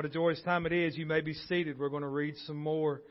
What 0.01 0.07
a 0.07 0.09
joyous 0.09 0.41
time 0.47 0.65
it 0.65 0.73
is. 0.73 0.97
You 0.97 1.05
may 1.05 1.21
be 1.21 1.35
seated. 1.35 1.79
We're 1.79 1.91
going 1.91 2.01
to 2.01 2.09
read 2.09 2.35
some 2.47 2.57
more. 2.57 3.03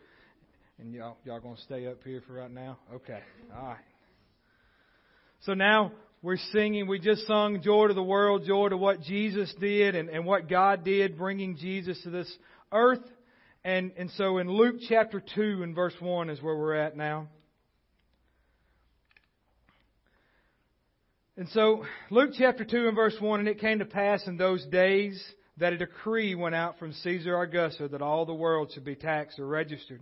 And 0.80 0.92
y'all, 0.92 1.18
y'all 1.24 1.40
going 1.40 1.56
to 1.56 1.62
stay 1.62 1.86
up 1.86 2.04
here 2.04 2.24
for 2.26 2.34
right 2.34 2.50
now? 2.50 2.80
Okay. 2.92 3.20
All 3.56 3.64
right. 3.64 3.78
So 5.42 5.54
now 5.54 5.92
we're 6.24 6.40
singing. 6.52 6.88
We 6.88 6.98
just 6.98 7.28
sung 7.28 7.62
Joy 7.62 7.90
to 7.90 7.94
the 7.94 8.02
World, 8.02 8.46
joy 8.48 8.70
to 8.70 8.76
what 8.76 9.04
Jesus 9.04 9.54
did 9.60 9.94
and, 9.94 10.10
and 10.10 10.26
what 10.26 10.50
God 10.50 10.84
did, 10.84 11.16
bringing 11.16 11.58
Jesus 11.58 12.02
to 12.02 12.10
this 12.10 12.38
earth. 12.72 13.06
And, 13.64 13.92
and 13.96 14.10
so 14.18 14.40
in 14.40 14.50
Luke 14.50 14.78
chapter 14.90 15.22
2 15.36 15.62
and 15.62 15.76
verse 15.76 15.94
1 16.00 16.32
is 16.32 16.42
where 16.42 16.58
we're 16.58 16.74
at 16.74 16.98
now. 16.98 17.28
And 21.38 21.50
so, 21.50 21.86
Luke 22.10 22.32
chapter 22.36 22.66
2 22.66 22.88
and 22.88 22.96
verse 22.96 23.16
1, 23.20 23.42
and 23.42 23.48
it 23.48 23.60
came 23.60 23.78
to 23.78 23.86
pass 23.86 24.26
in 24.26 24.38
those 24.38 24.66
days 24.66 25.24
that 25.60 25.74
a 25.74 25.78
decree 25.78 26.36
went 26.36 26.56
out 26.56 26.80
from 26.80 26.94
Caesar 26.94 27.40
Augustus 27.42 27.92
that 27.92 28.02
all 28.02 28.26
the 28.26 28.34
world 28.34 28.72
should 28.74 28.86
be 28.86 28.96
taxed 28.96 29.40
or 29.40 29.48
registered. 29.48 30.02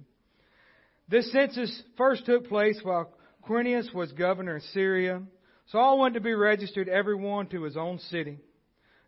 This 1.09 1.31
census 1.31 1.83
first 1.97 2.25
took 2.25 2.47
place 2.47 2.79
while 2.83 3.11
Quirinius 3.47 3.93
was 3.93 4.11
governor 4.11 4.57
of 4.57 4.63
Syria. 4.73 5.21
So 5.67 5.79
all 5.79 5.99
went 5.99 6.15
to 6.15 6.21
be 6.21 6.33
registered, 6.33 6.89
every 6.89 7.15
one 7.15 7.47
to 7.47 7.63
his 7.63 7.77
own 7.77 7.99
city. 8.09 8.39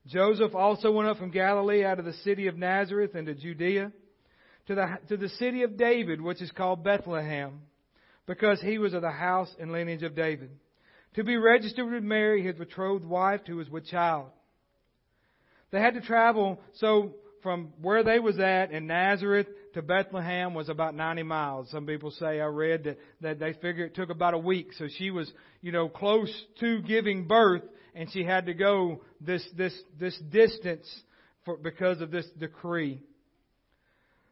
Joseph 0.08 0.56
also 0.56 0.92
went 0.92 1.10
up 1.10 1.18
from 1.18 1.32
Galilee 1.32 1.84
out 1.84 2.00
of 2.00 2.06
the 2.06 2.14
city 2.14 2.48
of 2.48 2.58
Nazareth 2.58 3.16
into 3.16 3.36
Judea 3.36 3.92
to 4.68 4.76
the, 4.76 4.98
to 5.10 5.18
the 5.18 5.30
city 5.30 5.64
of 5.64 5.78
David, 5.78 6.22
which 6.22 6.42
is 6.42 6.52
called 6.52 6.84
Bethlehem, 6.84 7.62
because 8.26 8.62
he 8.62 8.78
was 8.78 8.94
of 8.94 9.02
the 9.02 9.12
house 9.12 9.54
and 9.60 9.72
lineage 9.72 10.04
of 10.04 10.16
David 10.16 10.52
to 11.16 11.24
be 11.24 11.38
registered 11.38 11.92
with 11.92 12.04
Mary, 12.04 12.44
his 12.44 12.56
betrothed 12.56 13.06
wife, 13.06 13.42
who 13.48 13.58
was 13.58 13.70
with 13.70 13.86
child. 13.86 14.30
They 15.72 15.80
had 15.80 15.94
to 15.94 16.02
travel, 16.02 16.60
so 16.74 17.16
from 17.44 17.74
where 17.82 18.04
they 18.04 18.20
was 18.20 18.40
at 18.40 18.72
in 18.72 18.88
Nazareth 18.88 19.48
to 19.74 19.82
Bethlehem 19.82 20.54
was 20.54 20.70
about 20.70 20.96
90 20.96 21.24
miles. 21.24 21.70
Some 21.70 21.86
people 21.86 22.12
say 22.12 22.42
I 22.42 22.46
read 22.46 22.84
that, 22.84 22.98
that 23.22 23.40
they 23.40 23.54
figure 23.54 23.86
it 23.86 23.96
took 23.96 24.10
about 24.10 24.34
a 24.34 24.40
week. 24.40 24.74
So 24.78 24.88
she 24.98 25.12
was, 25.12 25.32
you 25.62 25.72
know, 25.72 25.88
close 25.88 26.32
to 26.60 26.82
giving 26.82 27.28
birth 27.28 27.64
and 27.96 28.12
she 28.12 28.24
had 28.24 28.48
to 28.48 28.54
go 28.54 29.02
this, 29.22 29.48
this, 29.58 29.74
this 30.00 30.18
distance 30.32 30.88
for, 31.46 31.58
because 31.58 32.02
of 32.02 32.12
this 32.12 32.28
decree. 32.38 33.02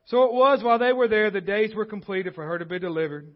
So 0.05 0.23
it 0.23 0.33
was 0.33 0.63
while 0.63 0.79
they 0.79 0.93
were 0.93 1.07
there, 1.07 1.31
the 1.31 1.41
days 1.41 1.75
were 1.75 1.85
completed 1.85 2.33
for 2.33 2.45
her 2.45 2.57
to 2.57 2.65
be 2.65 2.79
delivered. 2.79 3.33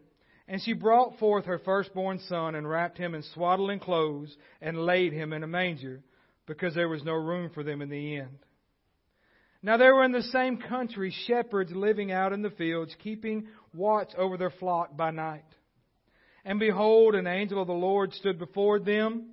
And 0.48 0.60
she 0.60 0.72
brought 0.72 1.18
forth 1.18 1.44
her 1.44 1.58
firstborn 1.58 2.18
son 2.28 2.54
and 2.54 2.68
wrapped 2.68 2.98
him 2.98 3.14
in 3.14 3.22
swaddling 3.34 3.78
clothes 3.78 4.34
and 4.60 4.84
laid 4.86 5.12
him 5.12 5.32
in 5.32 5.42
a 5.42 5.46
manger 5.46 6.02
because 6.46 6.74
there 6.74 6.88
was 6.88 7.04
no 7.04 7.14
room 7.14 7.50
for 7.54 7.62
them 7.62 7.82
in 7.82 7.88
the 7.88 8.16
end. 8.16 8.38
Now 9.62 9.76
there 9.76 9.94
were 9.94 10.04
in 10.04 10.12
the 10.12 10.22
same 10.22 10.58
country 10.58 11.14
shepherds 11.26 11.70
living 11.72 12.10
out 12.10 12.32
in 12.32 12.42
the 12.42 12.50
fields, 12.50 12.94
keeping 13.02 13.46
watch 13.72 14.10
over 14.18 14.36
their 14.36 14.50
flock 14.50 14.96
by 14.96 15.12
night. 15.12 15.44
And 16.44 16.58
behold, 16.58 17.14
an 17.14 17.28
angel 17.28 17.60
of 17.60 17.68
the 17.68 17.72
Lord 17.72 18.12
stood 18.14 18.38
before 18.38 18.80
them, 18.80 19.26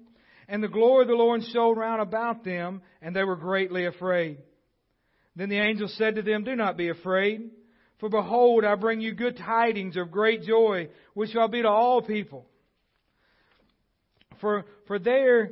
and 0.48 0.64
the 0.64 0.68
glory 0.68 1.04
of 1.04 1.08
the 1.08 1.16
Lord 1.16 1.42
shone 1.52 1.78
round 1.78 2.02
about 2.02 2.44
them, 2.44 2.82
and 3.02 3.16
they 3.16 3.24
were 3.24 3.36
greatly 3.36 3.86
afraid. 3.86 4.38
Then 5.36 5.50
the 5.50 5.60
angel 5.60 5.88
said 5.88 6.16
to 6.16 6.22
them, 6.22 6.44
Do 6.44 6.56
not 6.56 6.78
be 6.78 6.90
afraid. 6.90 7.50
For 8.00 8.10
behold, 8.10 8.64
I 8.64 8.76
bring 8.76 9.02
you 9.02 9.14
good 9.14 9.38
tidings 9.38 9.98
of 9.98 10.12
great 10.12 10.44
joy, 10.44 10.90
which 11.14 11.32
shall 11.32 11.48
be 11.48 11.62
to 11.62 11.68
all 11.68 12.02
people. 12.02 12.46
For, 14.40 14.66
for 14.88 15.00
there 15.00 15.52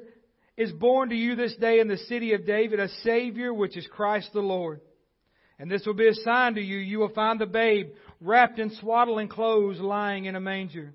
is 0.57 0.71
born 0.71 1.09
to 1.09 1.15
you 1.15 1.35
this 1.35 1.55
day 1.55 1.79
in 1.79 1.87
the 1.87 1.97
city 1.97 2.33
of 2.33 2.45
David 2.45 2.79
a 2.79 2.89
Savior, 3.03 3.53
which 3.53 3.77
is 3.77 3.87
Christ 3.87 4.31
the 4.33 4.41
Lord. 4.41 4.81
And 5.59 5.71
this 5.71 5.85
will 5.85 5.93
be 5.93 6.07
a 6.07 6.13
sign 6.13 6.55
to 6.55 6.61
you. 6.61 6.77
You 6.77 6.99
will 6.99 7.09
find 7.09 7.39
the 7.39 7.45
babe 7.45 7.91
wrapped 8.19 8.59
in 8.59 8.71
swaddling 8.71 9.27
clothes 9.27 9.79
lying 9.79 10.25
in 10.25 10.35
a 10.35 10.41
manger. 10.41 10.93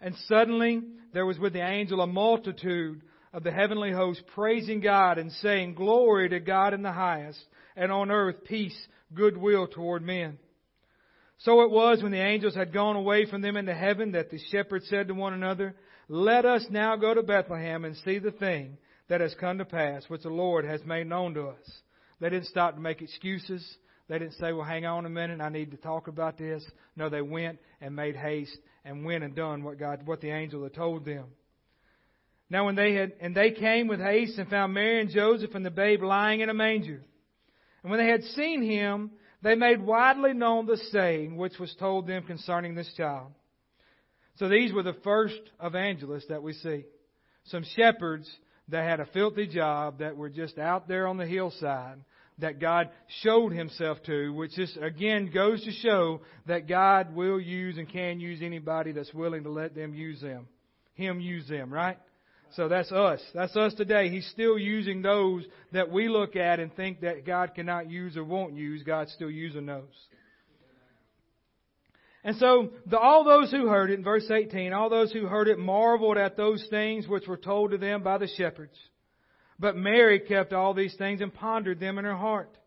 And 0.00 0.14
suddenly 0.28 0.82
there 1.12 1.26
was 1.26 1.38
with 1.38 1.54
the 1.54 1.66
angel 1.66 2.00
a 2.02 2.06
multitude 2.06 3.02
of 3.32 3.42
the 3.42 3.52
heavenly 3.52 3.92
host 3.92 4.22
praising 4.34 4.80
God 4.80 5.18
and 5.18 5.32
saying, 5.32 5.74
Glory 5.74 6.28
to 6.28 6.40
God 6.40 6.74
in 6.74 6.82
the 6.82 6.92
highest, 6.92 7.42
and 7.76 7.90
on 7.90 8.10
earth 8.10 8.44
peace, 8.44 8.76
goodwill 9.14 9.66
toward 9.66 10.02
men. 10.02 10.38
So 11.38 11.62
it 11.62 11.70
was 11.70 12.02
when 12.02 12.12
the 12.12 12.22
angels 12.22 12.54
had 12.54 12.72
gone 12.72 12.96
away 12.96 13.26
from 13.26 13.42
them 13.42 13.56
into 13.56 13.74
heaven 13.74 14.12
that 14.12 14.30
the 14.30 14.38
shepherds 14.50 14.88
said 14.88 15.08
to 15.08 15.14
one 15.14 15.34
another, 15.34 15.74
Let 16.08 16.44
us 16.44 16.64
now 16.70 16.96
go 16.96 17.14
to 17.14 17.22
Bethlehem 17.22 17.84
and 17.84 17.96
see 17.98 18.18
the 18.18 18.30
thing 18.30 18.78
that 19.08 19.20
has 19.20 19.34
come 19.40 19.58
to 19.58 19.64
pass, 19.64 20.04
which 20.08 20.22
the 20.22 20.28
Lord 20.28 20.64
has 20.64 20.84
made 20.84 21.06
known 21.06 21.34
to 21.34 21.48
us. 21.48 21.70
They 22.20 22.30
didn't 22.30 22.46
stop 22.46 22.74
to 22.74 22.80
make 22.80 23.02
excuses. 23.02 23.64
They 24.08 24.18
didn't 24.18 24.34
say, 24.34 24.52
well, 24.52 24.64
hang 24.64 24.86
on 24.86 25.04
a 25.04 25.10
minute, 25.10 25.40
I 25.40 25.48
need 25.48 25.72
to 25.72 25.76
talk 25.76 26.06
about 26.06 26.38
this. 26.38 26.64
No, 26.96 27.08
they 27.08 27.22
went 27.22 27.58
and 27.80 27.96
made 27.96 28.16
haste 28.16 28.56
and 28.84 29.04
went 29.04 29.24
and 29.24 29.34
done 29.34 29.64
what 29.64 29.78
God, 29.78 30.06
what 30.06 30.20
the 30.20 30.30
angel 30.30 30.62
had 30.62 30.74
told 30.74 31.04
them. 31.04 31.24
Now 32.48 32.66
when 32.66 32.76
they 32.76 32.94
had, 32.94 33.14
and 33.20 33.34
they 33.34 33.50
came 33.50 33.88
with 33.88 34.00
haste 34.00 34.38
and 34.38 34.48
found 34.48 34.72
Mary 34.72 35.00
and 35.00 35.10
Joseph 35.10 35.54
and 35.56 35.66
the 35.66 35.70
babe 35.70 36.02
lying 36.02 36.40
in 36.40 36.48
a 36.48 36.54
manger. 36.54 37.02
And 37.82 37.90
when 37.90 37.98
they 37.98 38.10
had 38.10 38.22
seen 38.22 38.62
him, 38.62 39.10
they 39.42 39.56
made 39.56 39.84
widely 39.84 40.32
known 40.32 40.66
the 40.66 40.76
saying 40.92 41.36
which 41.36 41.58
was 41.58 41.74
told 41.78 42.06
them 42.06 42.22
concerning 42.22 42.76
this 42.76 42.92
child. 42.96 43.32
So 44.36 44.48
these 44.48 44.72
were 44.72 44.82
the 44.82 44.96
first 45.04 45.40
evangelists 45.62 46.26
that 46.28 46.42
we 46.42 46.52
see. 46.52 46.84
Some 47.44 47.64
shepherds 47.76 48.30
that 48.68 48.84
had 48.84 49.00
a 49.00 49.06
filthy 49.06 49.46
job 49.46 49.98
that 50.00 50.16
were 50.16 50.28
just 50.28 50.58
out 50.58 50.88
there 50.88 51.06
on 51.06 51.16
the 51.16 51.26
hillside 51.26 51.98
that 52.38 52.60
God 52.60 52.90
showed 53.22 53.52
himself 53.52 53.98
to, 54.04 54.32
which 54.34 54.52
just 54.52 54.76
again 54.76 55.30
goes 55.32 55.64
to 55.64 55.70
show 55.70 56.20
that 56.46 56.68
God 56.68 57.14
will 57.14 57.40
use 57.40 57.78
and 57.78 57.88
can 57.88 58.20
use 58.20 58.40
anybody 58.42 58.92
that's 58.92 59.14
willing 59.14 59.44
to 59.44 59.50
let 59.50 59.74
them 59.74 59.94
use 59.94 60.20
them. 60.20 60.46
Him 60.94 61.20
use 61.20 61.48
them, 61.48 61.72
right? 61.72 61.98
So 62.54 62.68
that's 62.68 62.92
us. 62.92 63.20
That's 63.34 63.56
us 63.56 63.74
today. 63.74 64.08
He's 64.08 64.26
still 64.28 64.58
using 64.58 65.02
those 65.02 65.44
that 65.72 65.90
we 65.90 66.08
look 66.08 66.36
at 66.36 66.60
and 66.60 66.74
think 66.74 67.00
that 67.00 67.26
God 67.26 67.54
cannot 67.54 67.90
use 67.90 68.16
or 68.16 68.24
won't 68.24 68.54
use. 68.54 68.82
God's 68.82 69.12
still 69.12 69.30
using 69.30 69.66
those. 69.66 69.84
And 72.26 72.36
so 72.38 72.70
the, 72.86 72.98
all 72.98 73.22
those 73.22 73.52
who 73.52 73.68
heard 73.68 73.88
it, 73.88 74.00
in 74.00 74.04
verse 74.04 74.28
18, 74.28 74.72
all 74.72 74.90
those 74.90 75.12
who 75.12 75.26
heard 75.26 75.46
it 75.46 75.60
marveled 75.60 76.18
at 76.18 76.36
those 76.36 76.66
things 76.68 77.06
which 77.06 77.28
were 77.28 77.36
told 77.36 77.70
to 77.70 77.78
them 77.78 78.02
by 78.02 78.18
the 78.18 78.26
shepherds. 78.26 78.76
But 79.60 79.76
Mary 79.76 80.18
kept 80.18 80.52
all 80.52 80.74
these 80.74 80.96
things 80.96 81.20
and 81.20 81.32
pondered 81.32 81.78
them 81.78 81.98
in 81.98 82.04
her 82.04 82.16
heart. 82.16 82.58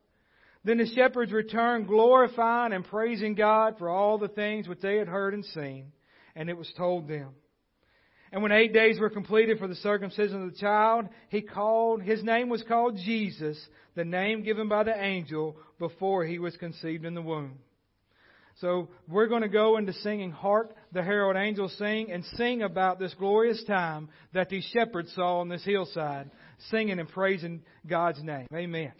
Then 0.63 0.77
the 0.77 0.87
shepherds 0.87 1.33
returned, 1.33 1.89
glorifying 1.89 2.71
and 2.71 2.85
praising 2.85 3.35
God 3.35 3.75
for 3.77 3.89
all 3.89 4.17
the 4.17 4.29
things 4.29 4.69
which 4.69 4.79
they 4.79 4.95
had 4.95 5.09
heard 5.09 5.33
and 5.33 5.43
seen, 5.43 5.91
and 6.37 6.49
it 6.49 6.57
was 6.57 6.71
told 6.77 7.09
them. 7.09 7.31
And 8.31 8.41
when 8.41 8.53
eight 8.53 8.73
days 8.73 8.97
were 8.97 9.09
completed 9.09 9.59
for 9.59 9.67
the 9.67 9.75
circumcision 9.75 10.41
of 10.41 10.53
the 10.53 10.57
child, 10.57 11.09
he 11.27 11.41
called, 11.41 12.01
his 12.01 12.23
name 12.23 12.47
was 12.47 12.63
called 12.63 12.95
Jesus, 12.95 13.59
the 13.95 14.05
name 14.05 14.41
given 14.41 14.69
by 14.69 14.83
the 14.83 14.97
angel 14.97 15.57
before 15.79 16.23
he 16.23 16.39
was 16.39 16.55
conceived 16.55 17.03
in 17.03 17.13
the 17.13 17.21
womb. 17.21 17.59
So 18.59 18.89
we're 19.07 19.27
going 19.27 19.41
to 19.41 19.49
go 19.49 19.77
into 19.77 19.93
singing 19.93 20.31
Hark 20.31 20.75
the 20.91 21.01
Herald 21.01 21.37
Angels 21.37 21.75
Sing 21.77 22.11
and 22.11 22.25
sing 22.35 22.61
about 22.61 22.99
this 22.99 23.13
glorious 23.17 23.63
time 23.65 24.09
that 24.33 24.49
these 24.49 24.65
shepherds 24.73 25.13
saw 25.15 25.39
on 25.39 25.47
this 25.47 25.63
hillside, 25.63 26.29
singing 26.69 26.99
and 26.99 27.07
praising 27.07 27.61
God's 27.87 28.21
name. 28.21 28.47
Amen. 28.53 28.91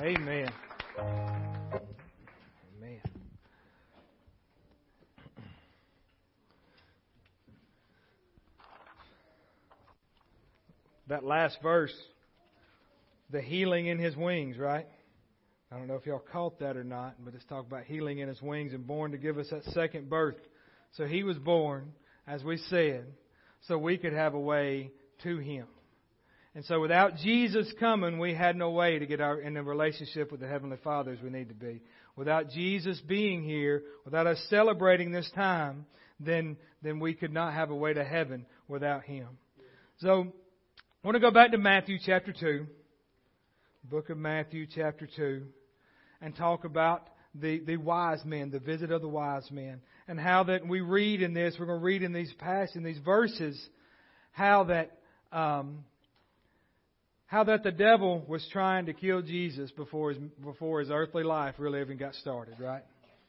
Amen. 0.00 0.48
Amen. 0.96 3.00
That 11.08 11.24
last 11.24 11.58
verse, 11.64 11.92
the 13.32 13.42
healing 13.42 13.86
in 13.86 13.98
his 13.98 14.14
wings, 14.14 14.56
right? 14.56 14.86
I 15.72 15.76
don't 15.76 15.88
know 15.88 15.96
if 15.96 16.06
y'all 16.06 16.22
caught 16.32 16.60
that 16.60 16.76
or 16.76 16.84
not, 16.84 17.16
but 17.24 17.34
it's 17.34 17.44
talk 17.46 17.66
about 17.66 17.82
healing 17.82 18.20
in 18.20 18.28
his 18.28 18.40
wings 18.40 18.74
and 18.74 18.86
born 18.86 19.10
to 19.10 19.18
give 19.18 19.36
us 19.36 19.48
that 19.50 19.64
second 19.64 20.08
birth. 20.08 20.38
So 20.92 21.06
he 21.06 21.24
was 21.24 21.38
born, 21.38 21.92
as 22.24 22.44
we 22.44 22.56
said, 22.56 23.04
so 23.66 23.76
we 23.76 23.98
could 23.98 24.12
have 24.12 24.34
a 24.34 24.40
way 24.40 24.92
to 25.24 25.38
him. 25.38 25.66
And 26.58 26.66
so 26.66 26.80
without 26.80 27.14
Jesus 27.18 27.72
coming, 27.78 28.18
we 28.18 28.34
had 28.34 28.56
no 28.56 28.70
way 28.70 28.98
to 28.98 29.06
get 29.06 29.20
our, 29.20 29.40
in 29.40 29.56
a 29.56 29.62
relationship 29.62 30.32
with 30.32 30.40
the 30.40 30.48
Heavenly 30.48 30.78
Father 30.82 31.12
as 31.12 31.20
we 31.22 31.30
need 31.30 31.50
to 31.50 31.54
be. 31.54 31.80
Without 32.16 32.50
Jesus 32.50 33.00
being 33.06 33.44
here, 33.44 33.84
without 34.04 34.26
us 34.26 34.44
celebrating 34.50 35.12
this 35.12 35.30
time, 35.36 35.86
then, 36.18 36.56
then 36.82 36.98
we 36.98 37.14
could 37.14 37.32
not 37.32 37.54
have 37.54 37.70
a 37.70 37.76
way 37.76 37.94
to 37.94 38.02
heaven 38.02 38.44
without 38.66 39.04
Him. 39.04 39.28
So, 39.98 40.32
I 41.04 41.06
want 41.06 41.14
to 41.14 41.20
go 41.20 41.30
back 41.30 41.52
to 41.52 41.58
Matthew 41.58 41.96
chapter 42.04 42.32
2, 42.32 42.66
book 43.84 44.10
of 44.10 44.18
Matthew 44.18 44.66
chapter 44.66 45.08
2, 45.14 45.46
and 46.20 46.34
talk 46.34 46.64
about 46.64 47.06
the, 47.36 47.60
the 47.60 47.76
wise 47.76 48.24
men, 48.24 48.50
the 48.50 48.58
visit 48.58 48.90
of 48.90 49.00
the 49.00 49.06
wise 49.06 49.48
men, 49.52 49.80
and 50.08 50.18
how 50.18 50.42
that 50.42 50.66
we 50.66 50.80
read 50.80 51.22
in 51.22 51.34
this, 51.34 51.54
we're 51.56 51.66
going 51.66 51.78
to 51.78 51.84
read 51.84 52.02
in 52.02 52.12
these 52.12 52.32
passages, 52.36 52.74
in 52.74 52.82
these 52.82 52.98
verses, 52.98 53.56
how 54.32 54.64
that, 54.64 54.98
um, 55.30 55.84
how 57.28 57.44
that 57.44 57.62
the 57.62 57.70
devil 57.70 58.24
was 58.26 58.46
trying 58.50 58.86
to 58.86 58.94
kill 58.94 59.20
Jesus 59.20 59.70
before 59.70 60.10
his, 60.10 60.18
before 60.42 60.80
his 60.80 60.90
earthly 60.90 61.22
life 61.22 61.54
really 61.58 61.80
even 61.80 61.98
got 61.98 62.14
started, 62.14 62.54
right? 62.58 62.82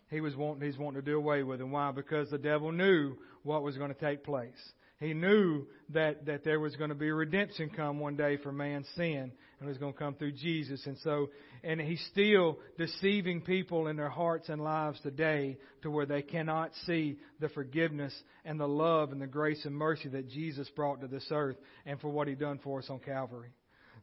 He 0.09 0.21
was 0.21 0.35
wanting, 0.38 0.65
he's 0.65 0.79
wanting 0.79 1.01
to 1.01 1.05
do 1.05 1.17
away 1.17 1.43
with 1.43 1.59
him. 1.59 1.71
Why? 1.71 1.91
Because 1.91 2.29
the 2.29 2.38
devil 2.38 2.71
knew 2.71 3.15
what 3.43 3.62
was 3.62 3.77
going 3.77 3.93
to 3.93 3.99
take 3.99 4.23
place. 4.23 4.53
He 5.01 5.13
knew 5.13 5.65
that, 5.89 6.25
that 6.25 6.45
there 6.45 6.62
was 6.62 6.77
going 6.77 6.89
to 6.89 6.95
be 6.95 7.12
redemption 7.12 7.69
come 7.75 7.99
one 7.99 8.15
day 8.15 8.38
for 8.38 8.53
man's 8.53 8.88
sin, 8.95 9.31
and 9.59 9.62
it 9.62 9.67
was 9.67 9.77
going 9.77 9.93
to 9.93 9.99
come 9.99 10.15
through 10.15 10.33
Jesus. 10.33 10.85
And 10.85 10.97
so, 11.03 11.29
and 11.62 11.79
he's 11.79 12.03
still 12.12 12.57
deceiving 12.77 13.41
people 13.41 13.88
in 13.88 13.97
their 13.97 14.09
hearts 14.09 14.47
and 14.47 14.62
lives 14.62 14.99
today 15.01 15.57
to 15.83 15.91
where 15.91 16.05
they 16.05 16.21
cannot 16.21 16.71
see 16.85 17.17
the 17.41 17.49
forgiveness 17.49 18.13
and 18.45 18.57
the 18.59 18.67
love 18.67 19.12
and 19.12 19.21
the 19.21 19.27
grace 19.27 19.63
and 19.65 19.75
mercy 19.75 20.07
that 20.09 20.29
Jesus 20.29 20.69
brought 20.69 21.01
to 21.01 21.07
this 21.07 21.27
earth 21.31 21.57
and 21.85 21.99
for 21.99 22.09
what 22.09 22.29
he 22.29 22.35
done 22.35 22.59
for 22.63 22.79
us 22.79 22.89
on 22.89 22.99
Calvary. 22.99 23.49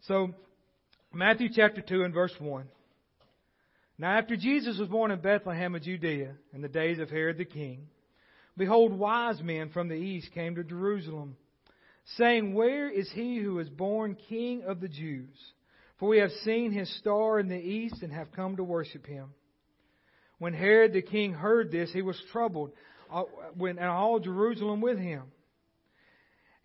So, 0.02 0.35
Matthew 1.12 1.48
chapter 1.54 1.80
2 1.80 2.04
and 2.04 2.14
verse 2.14 2.35
1. 2.38 2.66
Now, 3.98 4.18
after 4.18 4.37
Jesus 4.37 4.78
was 4.78 4.88
born 4.88 5.11
in 5.11 5.20
Bethlehem 5.20 5.74
of 5.74 5.82
Judea 5.82 6.35
in 6.52 6.61
the 6.61 6.68
days 6.68 6.98
of 6.98 7.09
Herod 7.09 7.38
the 7.38 7.44
king, 7.44 7.88
behold, 8.56 8.92
wise 8.92 9.40
men 9.42 9.70
from 9.70 9.88
the 9.88 9.94
east 9.94 10.32
came 10.32 10.54
to 10.56 10.64
Jerusalem, 10.64 11.37
saying, 12.16 12.52
Where 12.52 12.90
is 12.90 13.11
he 13.12 13.38
who 13.38 13.59
is 13.59 13.68
born 13.68 14.16
king 14.28 14.64
of 14.64 14.80
the 14.80 14.88
Jews? 14.88 15.37
For 15.98 16.09
we 16.09 16.18
have 16.18 16.30
seen 16.44 16.72
his 16.72 16.94
star 16.98 17.40
in 17.40 17.48
the 17.48 17.56
east 17.56 18.02
and 18.02 18.12
have 18.12 18.32
come 18.32 18.56
to 18.56 18.64
worship 18.64 19.06
him. 19.06 19.30
When 20.38 20.52
Herod 20.52 20.92
the 20.92 21.00
king 21.00 21.32
heard 21.32 21.72
this, 21.72 21.90
he 21.92 22.02
was 22.02 22.20
troubled, 22.30 22.72
uh, 23.11 23.24
and 23.59 23.80
all 23.80 24.20
Jerusalem 24.20 24.82
with 24.82 24.98
him. 24.98 25.22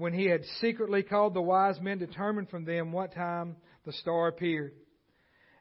when 0.00 0.14
he 0.14 0.26
had 0.26 0.42
secretly 0.60 1.02
called 1.02 1.34
the 1.34 1.42
wise 1.42 1.78
men, 1.80 1.98
determined 1.98 2.48
from 2.48 2.64
them 2.64 2.90
what 2.90 3.14
time 3.14 3.54
the 3.84 3.92
star 3.92 4.28
appeared. 4.28 4.72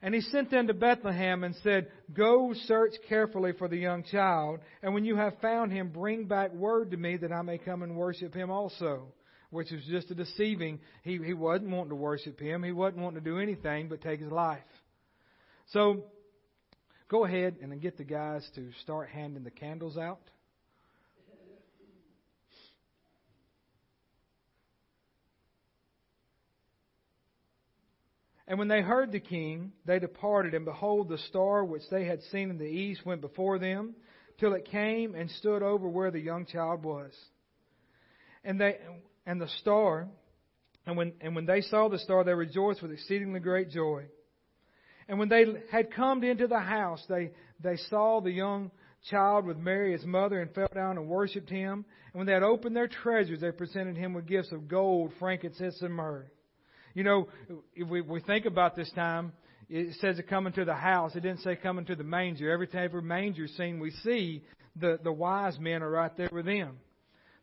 And 0.01 0.15
he 0.15 0.21
sent 0.21 0.49
them 0.49 0.67
to 0.67 0.73
Bethlehem 0.73 1.43
and 1.43 1.53
said, 1.61 1.87
Go 2.13 2.53
search 2.65 2.93
carefully 3.09 3.51
for 3.57 3.67
the 3.67 3.75
young 3.77 4.03
child, 4.03 4.61
and 4.81 4.93
when 4.93 5.03
you 5.03 5.17
have 5.17 5.33
found 5.41 5.73
him, 5.73 5.89
bring 5.89 6.25
back 6.25 6.53
word 6.53 6.91
to 6.91 6.97
me 6.97 7.17
that 7.17 7.33
I 7.33 7.41
may 7.41 7.57
come 7.57 7.83
and 7.83 7.97
worship 7.97 8.33
him 8.33 8.49
also. 8.49 9.13
Which 9.49 9.71
was 9.71 9.83
just 9.89 10.11
a 10.11 10.15
deceiving. 10.15 10.79
He, 11.03 11.17
he 11.17 11.33
wasn't 11.33 11.71
wanting 11.71 11.89
to 11.89 11.95
worship 11.95 12.39
him. 12.39 12.63
He 12.63 12.71
wasn't 12.71 13.01
wanting 13.01 13.23
to 13.23 13.29
do 13.29 13.39
anything 13.39 13.89
but 13.89 13.99
take 13.99 14.19
his 14.19 14.31
life. 14.31 14.59
So, 15.73 16.03
go 17.09 17.25
ahead 17.25 17.55
and 17.59 17.81
get 17.81 17.97
the 17.97 18.03
guys 18.03 18.47
to 18.55 18.69
start 18.83 19.09
handing 19.09 19.43
the 19.43 19.51
candles 19.51 19.97
out. 19.97 20.21
And 28.49 28.57
when 28.57 28.67
they 28.67 28.81
heard 28.81 29.11
the 29.11 29.19
king, 29.19 29.73
they 29.85 29.99
departed, 29.99 30.55
and 30.55 30.65
behold, 30.65 31.07
the 31.07 31.19
star 31.19 31.63
which 31.63 31.83
they 31.91 32.05
had 32.05 32.23
seen 32.31 32.49
in 32.49 32.57
the 32.57 32.65
east 32.65 33.05
went 33.05 33.21
before 33.21 33.59
them, 33.59 33.93
till 34.39 34.53
it 34.53 34.65
came 34.65 35.13
and 35.13 35.29
stood 35.29 35.61
over 35.61 35.87
where 35.87 36.09
the 36.09 36.19
young 36.19 36.47
child 36.47 36.83
was. 36.83 37.11
And 38.43 38.59
they 38.59 38.77
and 39.27 39.39
the 39.39 39.49
star, 39.61 40.07
and 40.87 40.97
when 40.97 41.13
and 41.21 41.35
when 41.35 41.45
they 41.45 41.61
saw 41.61 41.89
the 41.89 41.99
star, 41.99 42.23
they 42.23 42.33
rejoiced 42.33 42.81
with 42.81 42.91
exceedingly 42.91 43.39
great 43.39 43.69
joy. 43.69 44.05
And 45.07 45.19
when 45.19 45.29
they 45.29 45.45
had 45.71 45.93
come 45.93 46.23
into 46.23 46.47
the 46.47 46.59
house, 46.59 47.03
they 47.07 47.31
they 47.59 47.77
saw 47.89 48.19
the 48.19 48.31
young 48.31 48.71
child 49.11 49.45
with 49.45 49.57
Mary 49.57 49.91
his 49.91 50.05
mother, 50.05 50.41
and 50.41 50.51
fell 50.55 50.69
down 50.73 50.97
and 50.97 51.07
worshipped 51.07 51.51
him. 51.51 51.85
And 52.13 52.15
when 52.15 52.25
they 52.25 52.33
had 52.33 52.41
opened 52.41 52.75
their 52.75 52.87
treasures, 52.87 53.41
they 53.41 53.51
presented 53.51 53.95
him 53.95 54.15
with 54.15 54.25
gifts 54.25 54.51
of 54.51 54.67
gold, 54.67 55.11
frankincense, 55.19 55.83
and 55.83 55.93
myrrh. 55.93 56.31
You 56.93 57.03
know, 57.03 57.27
if 57.75 57.87
we, 57.87 58.01
we 58.01 58.21
think 58.21 58.45
about 58.45 58.75
this 58.75 58.91
time, 58.91 59.33
it 59.69 59.95
says 60.01 60.17
it 60.17 60.27
coming 60.27 60.53
to 60.53 60.65
the 60.65 60.73
house. 60.73 61.15
It 61.15 61.21
didn't 61.21 61.41
say 61.41 61.55
coming 61.55 61.85
to 61.85 61.95
the 61.95 62.03
manger. 62.03 62.51
Every 62.51 62.67
time 62.67 62.85
every 62.85 63.03
manger 63.03 63.47
scene 63.47 63.79
we 63.79 63.91
see, 64.03 64.43
the, 64.75 64.99
the 65.03 65.11
wise 65.11 65.59
men 65.59 65.83
are 65.83 65.89
right 65.89 66.15
there 66.17 66.29
with 66.31 66.45
them. 66.45 66.77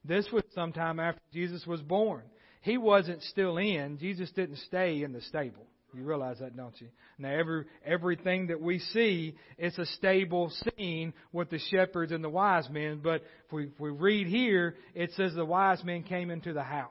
This 0.04 0.26
was 0.32 0.42
sometime 0.54 1.00
after 1.00 1.20
Jesus 1.32 1.66
was 1.66 1.80
born. 1.82 2.22
He 2.62 2.78
wasn't 2.78 3.22
still 3.22 3.58
in. 3.58 3.98
Jesus 3.98 4.30
didn't 4.32 4.58
stay 4.58 5.02
in 5.02 5.12
the 5.12 5.20
stable. 5.22 5.66
You 5.94 6.02
realize 6.02 6.38
that, 6.40 6.56
don't 6.56 6.78
you? 6.80 6.88
Now, 7.18 7.30
every 7.30 7.64
everything 7.84 8.48
that 8.48 8.60
we 8.60 8.80
see, 8.80 9.34
it's 9.56 9.78
a 9.78 9.86
stable 9.86 10.50
scene 10.50 11.14
with 11.32 11.48
the 11.48 11.58
shepherds 11.70 12.12
and 12.12 12.22
the 12.22 12.28
wise 12.28 12.68
men. 12.68 13.00
But 13.02 13.22
if 13.46 13.52
we, 13.52 13.64
if 13.64 13.80
we 13.80 13.90
read 13.90 14.26
here, 14.26 14.76
it 14.94 15.12
says 15.16 15.34
the 15.34 15.44
wise 15.44 15.82
men 15.84 16.02
came 16.02 16.30
into 16.30 16.52
the 16.52 16.62
house. 16.62 16.90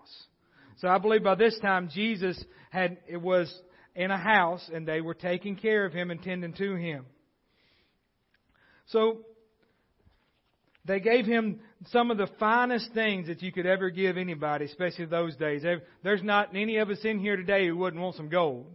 So 0.77 0.87
I 0.87 0.97
believe 0.97 1.23
by 1.23 1.35
this 1.35 1.57
time 1.59 1.89
Jesus 1.93 2.43
had 2.69 2.97
it 3.07 3.21
was 3.21 3.53
in 3.95 4.11
a 4.11 4.17
house 4.17 4.69
and 4.73 4.87
they 4.87 5.01
were 5.01 5.13
taking 5.13 5.55
care 5.55 5.85
of 5.85 5.93
him 5.93 6.11
and 6.11 6.21
tending 6.21 6.53
to 6.53 6.75
him. 6.75 7.05
So 8.87 9.19
they 10.83 10.99
gave 10.99 11.25
him 11.25 11.61
some 11.87 12.11
of 12.11 12.17
the 12.17 12.27
finest 12.39 12.93
things 12.93 13.27
that 13.27 13.41
you 13.41 13.51
could 13.51 13.65
ever 13.65 13.89
give 13.89 14.17
anybody, 14.17 14.65
especially 14.65 15.05
those 15.05 15.35
days. 15.35 15.63
There's 16.03 16.23
not 16.23 16.55
any 16.55 16.77
of 16.77 16.89
us 16.89 16.99
in 17.03 17.19
here 17.19 17.37
today 17.37 17.67
who 17.67 17.77
wouldn't 17.77 18.01
want 18.01 18.15
some 18.17 18.29
gold. 18.29 18.67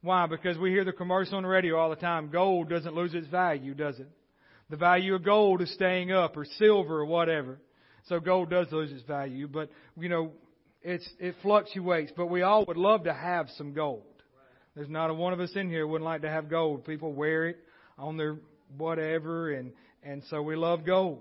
Why? 0.00 0.26
Because 0.26 0.56
we 0.56 0.70
hear 0.70 0.84
the 0.84 0.92
commercial 0.92 1.36
on 1.36 1.42
the 1.42 1.48
radio 1.48 1.76
all 1.76 1.90
the 1.90 1.96
time. 1.96 2.30
Gold 2.30 2.70
doesn't 2.70 2.94
lose 2.94 3.14
its 3.14 3.26
value, 3.26 3.74
does 3.74 3.98
it? 3.98 4.08
The 4.70 4.76
value 4.76 5.14
of 5.14 5.24
gold 5.24 5.60
is 5.60 5.72
staying 5.74 6.10
up, 6.10 6.36
or 6.36 6.46
silver, 6.56 7.00
or 7.00 7.04
whatever. 7.04 7.58
So 8.06 8.18
gold 8.18 8.48
does 8.48 8.68
lose 8.72 8.90
its 8.90 9.02
value. 9.02 9.46
But, 9.46 9.70
you 9.96 10.08
know, 10.08 10.32
it's, 10.82 11.08
it 11.18 11.34
fluctuates, 11.42 12.12
but 12.16 12.26
we 12.26 12.42
all 12.42 12.64
would 12.66 12.76
love 12.76 13.04
to 13.04 13.14
have 13.14 13.48
some 13.56 13.72
gold. 13.72 14.02
There's 14.74 14.88
not 14.88 15.10
a 15.10 15.14
one 15.14 15.32
of 15.32 15.40
us 15.40 15.52
in 15.54 15.68
here 15.68 15.86
wouldn't 15.86 16.04
like 16.04 16.22
to 16.22 16.30
have 16.30 16.48
gold. 16.48 16.84
People 16.84 17.12
wear 17.12 17.46
it 17.46 17.58
on 17.98 18.16
their 18.16 18.36
whatever, 18.76 19.52
and, 19.52 19.72
and 20.02 20.22
so 20.30 20.42
we 20.42 20.56
love 20.56 20.86
gold. 20.86 21.20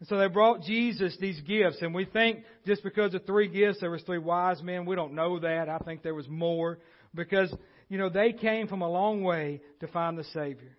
And 0.00 0.08
so 0.08 0.18
they 0.18 0.28
brought 0.28 0.62
Jesus 0.62 1.16
these 1.20 1.40
gifts, 1.42 1.78
and 1.80 1.94
we 1.94 2.04
think 2.04 2.44
just 2.66 2.82
because 2.82 3.14
of 3.14 3.24
three 3.24 3.48
gifts, 3.48 3.80
there 3.80 3.90
was 3.90 4.02
three 4.02 4.18
wise 4.18 4.62
men. 4.62 4.84
We 4.84 4.96
don't 4.96 5.14
know 5.14 5.38
that. 5.40 5.68
I 5.68 5.78
think 5.78 6.02
there 6.02 6.14
was 6.14 6.28
more 6.28 6.78
because, 7.14 7.52
you 7.88 7.98
know, 7.98 8.08
they 8.08 8.32
came 8.32 8.68
from 8.68 8.82
a 8.82 8.88
long 8.88 9.22
way 9.22 9.60
to 9.80 9.88
find 9.88 10.18
the 10.18 10.24
Savior. 10.24 10.76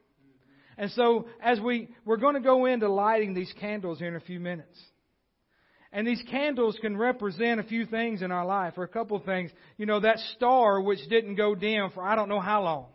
And 0.78 0.89
so 0.92 1.28
as 1.42 1.60
we, 1.60 1.89
we're 2.06 2.18
going 2.18 2.36
to 2.36 2.42
go 2.42 2.65
into 2.65 2.89
lighting 2.89 3.34
these 3.34 3.54
candles 3.60 4.00
here 4.00 4.08
in 4.08 4.15
a 4.15 4.22
few 4.22 4.39
minutes. 4.39 4.80
And 5.91 6.06
these 6.06 6.21
candles 6.30 6.78
can 6.82 6.95
represent 6.95 7.60
a 7.60 7.63
few 7.63 7.86
things 7.86 8.21
in 8.21 8.32
our 8.32 8.45
life, 8.45 8.73
or 8.78 8.84
a 8.84 8.88
couple 8.88 9.17
of 9.17 9.25
things. 9.25 9.52
You 9.78 9.86
know, 9.86 9.99
that 9.99 10.19
star 10.36 10.82
which 10.82 10.99
didn't 11.10 11.36
go 11.36 11.56
dim 11.56 11.89
for 11.91 12.04
I 12.04 12.15
don't 12.15 12.30
know 12.30 12.39
how 12.39 12.63
long. 12.63 12.86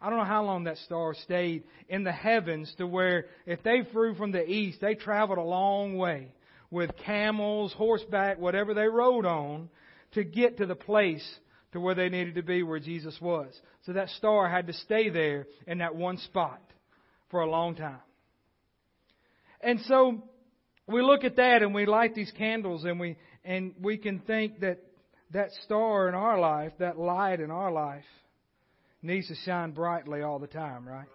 I 0.00 0.10
don't 0.10 0.18
know 0.18 0.24
how 0.24 0.44
long 0.44 0.64
that 0.64 0.78
star 0.78 1.14
stayed 1.14 1.64
in 1.88 2.04
the 2.04 2.12
heavens 2.12 2.72
to 2.78 2.86
where 2.86 3.26
if 3.46 3.62
they 3.62 3.82
flew 3.92 4.14
from 4.14 4.32
the 4.32 4.44
east, 4.44 4.80
they 4.80 4.94
traveled 4.94 5.38
a 5.38 5.42
long 5.42 5.96
way 5.96 6.28
with 6.70 6.90
camels, 7.06 7.72
horseback, 7.72 8.38
whatever 8.38 8.74
they 8.74 8.86
rode 8.86 9.24
on 9.24 9.70
to 10.12 10.24
get 10.24 10.58
to 10.58 10.66
the 10.66 10.74
place 10.74 11.24
to 11.72 11.80
where 11.80 11.94
they 11.94 12.08
needed 12.08 12.34
to 12.34 12.42
be 12.42 12.62
where 12.62 12.78
Jesus 12.78 13.16
was. 13.20 13.52
So 13.86 13.94
that 13.94 14.08
star 14.10 14.48
had 14.48 14.66
to 14.66 14.72
stay 14.72 15.08
there 15.08 15.46
in 15.66 15.78
that 15.78 15.94
one 15.94 16.18
spot 16.18 16.60
for 17.30 17.40
a 17.40 17.50
long 17.50 17.74
time. 17.74 18.00
And 19.60 19.80
so 19.86 20.22
we 20.86 21.02
look 21.02 21.24
at 21.24 21.36
that 21.36 21.62
and 21.62 21.74
we 21.74 21.86
light 21.86 22.14
these 22.14 22.32
candles 22.36 22.84
and 22.84 23.00
we 23.00 23.16
and 23.44 23.74
we 23.80 23.96
can 23.96 24.20
think 24.20 24.60
that 24.60 24.78
that 25.32 25.50
star 25.64 26.08
in 26.08 26.14
our 26.14 26.38
life, 26.38 26.72
that 26.78 26.98
light 26.98 27.40
in 27.40 27.50
our 27.50 27.72
life 27.72 28.04
needs 29.02 29.28
to 29.28 29.34
shine 29.44 29.72
brightly 29.72 30.22
all 30.22 30.38
the 30.38 30.46
time, 30.46 30.86
right? 30.86 31.06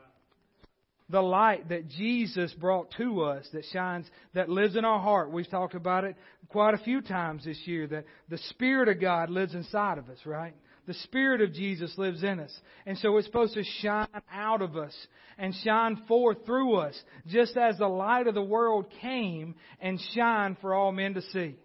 the 1.10 1.22
light 1.22 1.70
that 1.70 1.90
Jesus 1.90 2.54
brought 2.54 2.92
to 2.98 3.24
us 3.24 3.48
that 3.54 3.66
shines, 3.74 4.06
that 4.36 4.48
lives 4.48 4.76
in 4.76 4.86
our 4.86 5.00
heart. 5.00 5.32
We've 5.32 5.50
talked 5.50 5.74
about 5.74 6.04
it 6.04 6.16
quite 6.50 6.76
a 6.76 6.78
few 6.78 7.02
times 7.02 7.46
this 7.46 7.60
year 7.66 7.88
that 7.88 8.06
the 8.30 8.38
Spirit 8.50 8.90
of 8.90 9.02
God 9.02 9.30
lives 9.30 9.56
inside 9.56 9.98
of 9.98 10.08
us, 10.10 10.20
right? 10.26 10.54
The 10.90 10.96
Spirit 10.96 11.42
of 11.42 11.54
Jesus 11.54 11.96
lives 12.00 12.24
in 12.24 12.40
us. 12.40 12.52
And 12.88 12.98
so 12.98 13.16
it's 13.18 13.28
supposed 13.28 13.54
to 13.54 13.64
shine 13.80 14.08
out 14.34 14.64
of 14.64 14.76
us 14.76 14.96
and 15.38 15.54
shine 15.64 16.02
forth 16.08 16.48
through 16.48 16.78
us, 16.78 17.00
just 17.28 17.56
as 17.58 17.78
the 17.78 17.88
light 17.88 18.26
of 18.26 18.34
the 18.34 18.42
world 18.42 18.88
came 19.00 19.54
and 19.80 20.02
shine 20.16 20.58
for 20.60 20.74
all 20.74 20.92
men 20.92 21.14
to 21.14 21.22
see. 21.22 21.58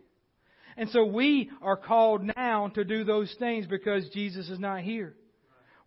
And 0.76 0.90
so 0.90 1.06
we 1.06 1.50
are 1.62 1.78
called 1.78 2.30
now 2.36 2.68
to 2.74 2.84
do 2.84 3.02
those 3.02 3.34
things 3.38 3.66
because 3.66 4.06
Jesus 4.10 4.50
is 4.50 4.58
not 4.58 4.82
here. 4.82 5.14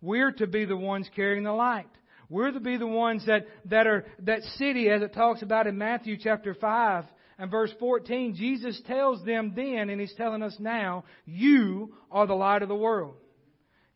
We're 0.02 0.32
to 0.32 0.48
be 0.48 0.64
the 0.64 0.76
ones 0.76 1.08
carrying 1.14 1.44
the 1.44 1.52
light. 1.52 1.86
We're 2.28 2.50
to 2.50 2.58
be 2.58 2.76
the 2.76 2.88
ones 2.88 3.24
that, 3.26 3.46
that 3.66 3.86
are, 3.86 4.04
that 4.24 4.42
city, 4.56 4.90
as 4.90 5.02
it 5.02 5.14
talks 5.14 5.42
about 5.42 5.68
in 5.68 5.78
Matthew 5.78 6.16
chapter 6.20 6.54
5 6.54 7.04
and 7.38 7.52
verse 7.52 7.70
14, 7.78 8.34
Jesus 8.34 8.82
tells 8.84 9.24
them 9.24 9.52
then, 9.54 9.90
and 9.90 10.00
He's 10.00 10.14
telling 10.16 10.42
us 10.42 10.56
now, 10.58 11.04
you 11.24 11.94
are 12.10 12.26
the 12.26 12.34
light 12.34 12.62
of 12.62 12.68
the 12.68 12.74
world. 12.74 13.14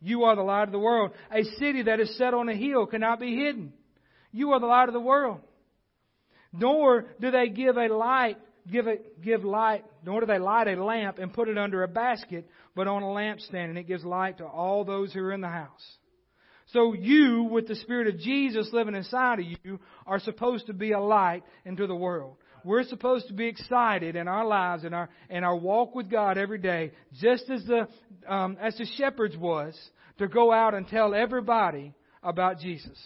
You 0.03 0.23
are 0.25 0.35
the 0.35 0.43
light 0.43 0.63
of 0.63 0.73
the 0.73 0.79
world. 0.79 1.11
A 1.31 1.43
city 1.57 1.83
that 1.83 2.01
is 2.01 2.17
set 2.17 2.33
on 2.33 2.49
a 2.49 2.55
hill 2.55 2.85
cannot 2.85 3.21
be 3.21 3.37
hidden. 3.37 3.71
You 4.33 4.51
are 4.51 4.59
the 4.59 4.65
light 4.65 4.89
of 4.89 4.93
the 4.93 4.99
world. 4.99 5.39
Nor 6.51 7.05
do 7.21 7.31
they 7.31 7.47
give 7.47 7.77
a 7.77 7.87
light, 7.87 8.37
give 8.69 8.87
it, 8.87 9.21
give 9.23 9.45
light, 9.45 9.85
nor 10.05 10.19
do 10.19 10.25
they 10.25 10.39
light 10.39 10.67
a 10.67 10.83
lamp 10.83 11.19
and 11.19 11.31
put 11.31 11.47
it 11.47 11.57
under 11.57 11.83
a 11.83 11.87
basket, 11.87 12.49
but 12.75 12.87
on 12.87 13.01
a 13.01 13.05
lampstand, 13.05 13.69
and 13.69 13.77
it 13.77 13.87
gives 13.87 14.03
light 14.03 14.39
to 14.39 14.45
all 14.45 14.83
those 14.83 15.13
who 15.13 15.21
are 15.21 15.31
in 15.31 15.39
the 15.39 15.47
house. 15.47 15.97
So 16.73 16.93
you, 16.93 17.43
with 17.43 17.69
the 17.69 17.75
Spirit 17.75 18.07
of 18.07 18.19
Jesus 18.19 18.69
living 18.73 18.95
inside 18.95 19.39
of 19.39 19.45
you, 19.45 19.79
are 20.05 20.19
supposed 20.19 20.67
to 20.67 20.73
be 20.73 20.91
a 20.91 20.99
light 20.99 21.43
into 21.63 21.87
the 21.87 21.95
world. 21.95 22.35
We're 22.63 22.83
supposed 22.83 23.27
to 23.27 23.33
be 23.33 23.47
excited 23.47 24.15
in 24.15 24.27
our 24.27 24.45
lives 24.45 24.83
and 24.83 24.95
our 24.95 25.09
and 25.29 25.43
our 25.43 25.55
walk 25.55 25.95
with 25.95 26.09
God 26.09 26.37
every 26.37 26.59
day, 26.59 26.91
just 27.19 27.49
as 27.49 27.63
the 27.65 27.87
um, 28.27 28.57
as 28.61 28.77
the 28.77 28.85
shepherds 28.97 29.35
was 29.37 29.77
to 30.19 30.27
go 30.27 30.51
out 30.51 30.73
and 30.73 30.87
tell 30.87 31.13
everybody 31.13 31.93
about 32.21 32.59
Jesus. 32.59 32.97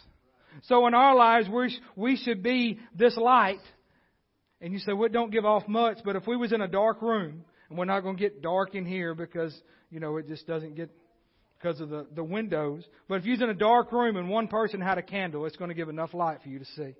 So 0.63 0.87
in 0.87 0.93
our 0.93 1.15
lives, 1.15 1.47
we 1.49 1.75
we 1.95 2.17
should 2.17 2.43
be 2.43 2.79
this 2.95 3.17
light. 3.17 3.59
And 4.59 4.73
you 4.73 4.79
say, 4.79 4.93
"Well, 4.93 5.09
don't 5.09 5.31
give 5.31 5.45
off 5.45 5.67
much." 5.67 5.99
But 6.03 6.15
if 6.15 6.25
we 6.27 6.35
was 6.35 6.51
in 6.51 6.61
a 6.61 6.67
dark 6.67 7.01
room, 7.01 7.43
and 7.69 7.77
we're 7.77 7.85
not 7.85 8.01
going 8.01 8.17
to 8.17 8.21
get 8.21 8.41
dark 8.41 8.75
in 8.75 8.85
here 8.85 9.13
because 9.13 9.59
you 9.89 9.99
know 9.99 10.17
it 10.17 10.27
just 10.27 10.47
doesn't 10.47 10.75
get 10.75 10.89
because 11.57 11.79
of 11.79 11.89
the, 11.89 12.07
the 12.13 12.23
windows. 12.23 12.83
But 13.07 13.15
if 13.15 13.25
you're 13.25 13.35
in 13.43 13.49
a 13.49 13.53
dark 13.53 13.91
room 13.91 14.15
and 14.17 14.29
one 14.29 14.47
person 14.47 14.81
had 14.81 14.97
a 14.97 15.01
candle, 15.01 15.45
it's 15.45 15.55
going 15.57 15.69
to 15.69 15.75
give 15.75 15.89
enough 15.89 16.13
light 16.13 16.41
for 16.43 16.49
you 16.49 16.59
to 16.59 16.65
see. 16.65 16.95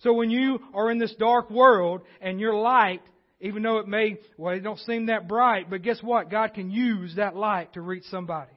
So 0.00 0.12
when 0.12 0.30
you 0.30 0.60
are 0.74 0.90
in 0.90 0.98
this 0.98 1.14
dark 1.18 1.50
world 1.50 2.02
and 2.20 2.38
your 2.38 2.54
light, 2.54 3.02
even 3.40 3.62
though 3.62 3.78
it 3.78 3.88
may, 3.88 4.18
well, 4.36 4.54
it 4.54 4.60
don't 4.60 4.78
seem 4.80 5.06
that 5.06 5.28
bright, 5.28 5.70
but 5.70 5.82
guess 5.82 6.02
what? 6.02 6.30
God 6.30 6.54
can 6.54 6.70
use 6.70 7.16
that 7.16 7.36
light 7.36 7.72
to 7.74 7.80
reach 7.80 8.04
somebody. 8.04 8.52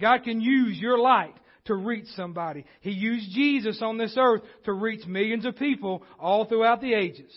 God 0.00 0.24
can 0.24 0.40
use 0.40 0.78
your 0.78 0.98
light 0.98 1.34
to 1.66 1.74
reach 1.74 2.06
somebody. 2.16 2.64
He 2.80 2.90
used 2.90 3.30
Jesus 3.32 3.80
on 3.80 3.96
this 3.96 4.14
earth 4.18 4.42
to 4.64 4.72
reach 4.72 5.06
millions 5.06 5.44
of 5.44 5.56
people 5.56 6.02
all 6.18 6.44
throughout 6.44 6.80
the 6.80 6.94
ages. 6.94 7.32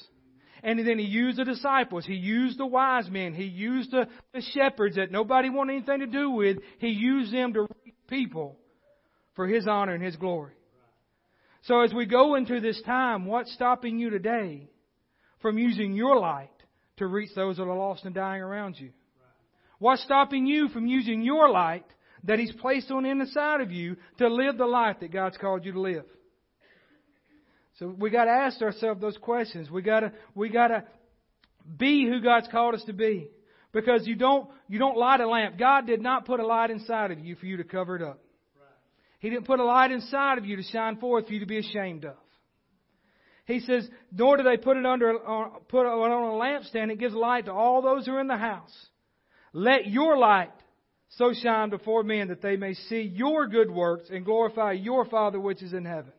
And 0.63 0.80
then 0.86 0.99
he 0.99 1.06
used 1.06 1.38
the 1.38 1.45
disciples. 1.45 2.06
He 2.06 2.15
used 2.15 2.58
the 2.58 2.65
wise 2.65 3.10
men. 3.10 3.34
He 3.34 3.43
used 3.43 3.91
the, 3.91 4.08
the 4.34 4.41
shepherds 4.53 4.95
that 4.95 5.12
nobody 5.12 5.49
wanted 5.49 5.73
anything 5.73 5.99
to 5.99 6.08
do 6.08 6.32
with. 6.32 6.58
He 6.80 6.89
used 6.89 7.32
them 7.32 7.53
to 7.53 7.62
reach 7.62 7.95
people 8.08 8.58
for 9.36 9.47
his 9.47 9.67
honor 9.67 9.93
and 9.93 10.03
his 10.03 10.15
glory. 10.15 10.53
So 11.63 11.81
as 11.81 11.93
we 11.93 12.05
go 12.05 12.35
into 12.35 12.59
this 12.59 12.81
time, 12.85 13.25
what's 13.25 13.53
stopping 13.53 13.99
you 13.99 14.09
today 14.09 14.69
from 15.41 15.57
using 15.57 15.93
your 15.93 16.17
light 16.17 16.49
to 16.97 17.07
reach 17.07 17.29
those 17.35 17.57
that 17.57 17.63
are 17.63 17.77
lost 17.77 18.05
and 18.05 18.15
dying 18.15 18.41
around 18.41 18.75
you? 18.79 18.91
What's 19.79 20.03
stopping 20.03 20.47
you 20.47 20.69
from 20.69 20.87
using 20.87 21.21
your 21.21 21.49
light 21.49 21.85
that 22.23 22.39
He's 22.39 22.53
placed 22.53 22.89
on 22.89 23.03
the 23.03 23.09
inside 23.09 23.61
of 23.61 23.71
you 23.71 23.97
to 24.17 24.27
live 24.27 24.57
the 24.57 24.65
life 24.65 24.97
that 25.01 25.11
God's 25.11 25.37
called 25.37 25.65
you 25.65 25.73
to 25.73 25.81
live? 25.81 26.05
So 27.79 27.87
we 27.87 28.09
got 28.09 28.25
to 28.25 28.31
ask 28.31 28.61
ourselves 28.61 29.01
those 29.01 29.17
questions. 29.17 29.69
We 29.69 29.83
got 29.83 29.99
to 29.99 30.11
we 30.33 30.49
got 30.49 30.69
to 30.69 30.83
be 31.77 32.07
who 32.07 32.21
God's 32.21 32.47
called 32.51 32.73
us 32.75 32.83
to 32.85 32.93
be. 32.93 33.27
Because 33.71 34.07
you 34.07 34.15
don't 34.15 34.49
you 34.67 34.79
don't 34.79 34.97
light 34.97 35.21
a 35.21 35.27
lamp. 35.27 35.59
God 35.59 35.85
did 35.85 36.01
not 36.01 36.25
put 36.25 36.39
a 36.39 36.45
light 36.45 36.71
inside 36.71 37.11
of 37.11 37.19
you 37.19 37.35
for 37.35 37.45
you 37.45 37.57
to 37.57 37.63
cover 37.63 37.95
it 37.95 38.01
up. 38.01 38.19
He 39.19 39.30
didn't 39.30 39.45
put 39.45 39.60
a 39.60 39.65
light 39.65 39.91
inside 39.91 40.38
of 40.38 40.45
you 40.45 40.58
to 40.58 40.63
shine 40.63 40.97
forth 40.97 41.27
for 41.27 41.34
you 41.34 41.39
to 41.39 41.45
be 41.45 41.58
ashamed 41.58 42.06
of. 42.06 42.15
He 43.45 43.62
says, 43.62 43.88
nor 44.12 44.38
do 44.38 44.43
they 44.43 44.58
put 44.58 44.77
it 44.77 44.86
under 44.86 45.15
uh, 45.15 45.49
put 45.69 45.86
it 45.86 45.89
on 45.89 46.12
a 46.12 46.34
lampstand. 46.34 46.91
It 46.91 46.99
gives 46.99 47.15
light 47.15 47.45
to 47.45 47.53
all 47.53 47.82
those 47.82 48.06
who 48.06 48.13
are 48.13 48.19
in 48.19 48.27
the 48.27 48.38
house. 48.38 48.75
Let 49.53 49.88
your 49.88 50.17
light 50.17 50.51
so 51.10 51.34
shine 51.34 51.69
before 51.69 52.03
men 52.03 52.27
that 52.27 52.41
they 52.41 52.58
may 52.58 52.73
see 52.73 53.01
your 53.01 53.47
good 53.47 53.71
works 53.71 54.10
and 54.12 54.25
glorify 54.25 54.73
your 54.73 55.06
Father 55.06 55.39
which 55.39 55.63
is 55.63 55.73
in 55.73 55.86
heaven. 55.86 56.12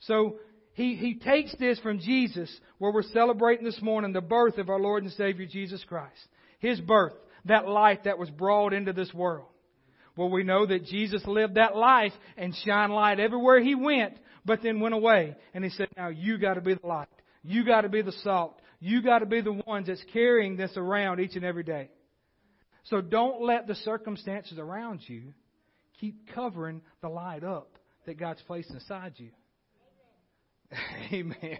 So 0.00 0.36
he, 0.72 0.96
he 0.96 1.14
takes 1.14 1.54
this 1.56 1.78
from 1.78 2.00
Jesus, 2.00 2.50
where 2.78 2.92
we're 2.92 3.02
celebrating 3.02 3.64
this 3.64 3.80
morning 3.80 4.12
the 4.12 4.20
birth 4.20 4.58
of 4.58 4.68
our 4.68 4.80
Lord 4.80 5.04
and 5.04 5.12
Savior 5.12 5.46
Jesus 5.46 5.84
Christ. 5.84 6.18
His 6.58 6.80
birth, 6.80 7.14
that 7.44 7.68
light 7.68 8.04
that 8.04 8.18
was 8.18 8.28
brought 8.28 8.72
into 8.72 8.92
this 8.92 9.14
world. 9.14 9.46
Well, 10.16 10.30
we 10.30 10.44
know 10.44 10.64
that 10.66 10.84
Jesus 10.84 11.22
lived 11.26 11.56
that 11.56 11.76
life 11.76 12.12
and 12.36 12.54
shined 12.64 12.92
light 12.92 13.18
everywhere 13.18 13.60
he 13.60 13.74
went, 13.74 14.14
but 14.44 14.62
then 14.62 14.80
went 14.80 14.94
away. 14.94 15.36
And 15.52 15.64
he 15.64 15.70
said, 15.70 15.88
now 15.96 16.08
you 16.08 16.38
gotta 16.38 16.60
be 16.60 16.74
the 16.74 16.86
light. 16.86 17.08
You 17.42 17.64
gotta 17.64 17.88
be 17.88 18.02
the 18.02 18.12
salt. 18.22 18.60
You 18.80 19.02
gotta 19.02 19.26
be 19.26 19.40
the 19.40 19.60
ones 19.66 19.88
that's 19.88 20.04
carrying 20.12 20.56
this 20.56 20.72
around 20.76 21.20
each 21.20 21.34
and 21.36 21.44
every 21.44 21.64
day. 21.64 21.90
So 22.84 23.00
don't 23.00 23.42
let 23.42 23.66
the 23.66 23.74
circumstances 23.76 24.58
around 24.58 25.00
you 25.06 25.32
keep 26.00 26.34
covering 26.34 26.82
the 27.00 27.08
light 27.08 27.42
up 27.42 27.70
that 28.06 28.18
God's 28.18 28.42
placed 28.42 28.70
inside 28.70 29.14
you. 29.16 29.30
Amen. 31.12 31.58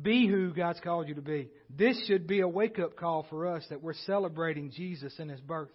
Be 0.00 0.26
who 0.26 0.52
God's 0.52 0.80
called 0.80 1.08
you 1.08 1.14
to 1.14 1.22
be. 1.22 1.50
This 1.70 2.06
should 2.06 2.26
be 2.26 2.40
a 2.40 2.48
wake 2.48 2.78
up 2.78 2.96
call 2.96 3.26
for 3.30 3.46
us 3.46 3.64
that 3.70 3.82
we're 3.82 3.94
celebrating 4.06 4.70
Jesus 4.70 5.14
and 5.18 5.30
His 5.30 5.40
birth. 5.40 5.70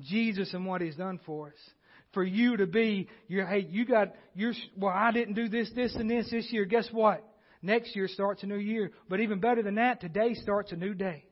Jesus 0.00 0.52
and 0.52 0.66
what 0.66 0.80
He's 0.80 0.96
done 0.96 1.20
for 1.24 1.48
us. 1.48 1.72
For 2.12 2.24
you 2.24 2.56
to 2.58 2.66
be, 2.66 3.08
you 3.28 3.46
hey, 3.46 3.66
you 3.70 3.86
got, 3.86 4.14
you're, 4.34 4.52
well, 4.76 4.92
I 4.94 5.12
didn't 5.12 5.34
do 5.34 5.48
this, 5.48 5.70
this, 5.74 5.94
and 5.94 6.10
this 6.10 6.30
this 6.30 6.52
year. 6.52 6.64
Guess 6.64 6.88
what? 6.90 7.24
Next 7.62 7.94
year 7.94 8.08
starts 8.08 8.42
a 8.42 8.46
new 8.46 8.56
year. 8.56 8.90
But 9.08 9.20
even 9.20 9.38
better 9.38 9.62
than 9.62 9.76
that, 9.76 10.00
today 10.00 10.34
starts 10.34 10.72
a 10.72 10.76
new 10.76 10.94
day. 10.94 11.24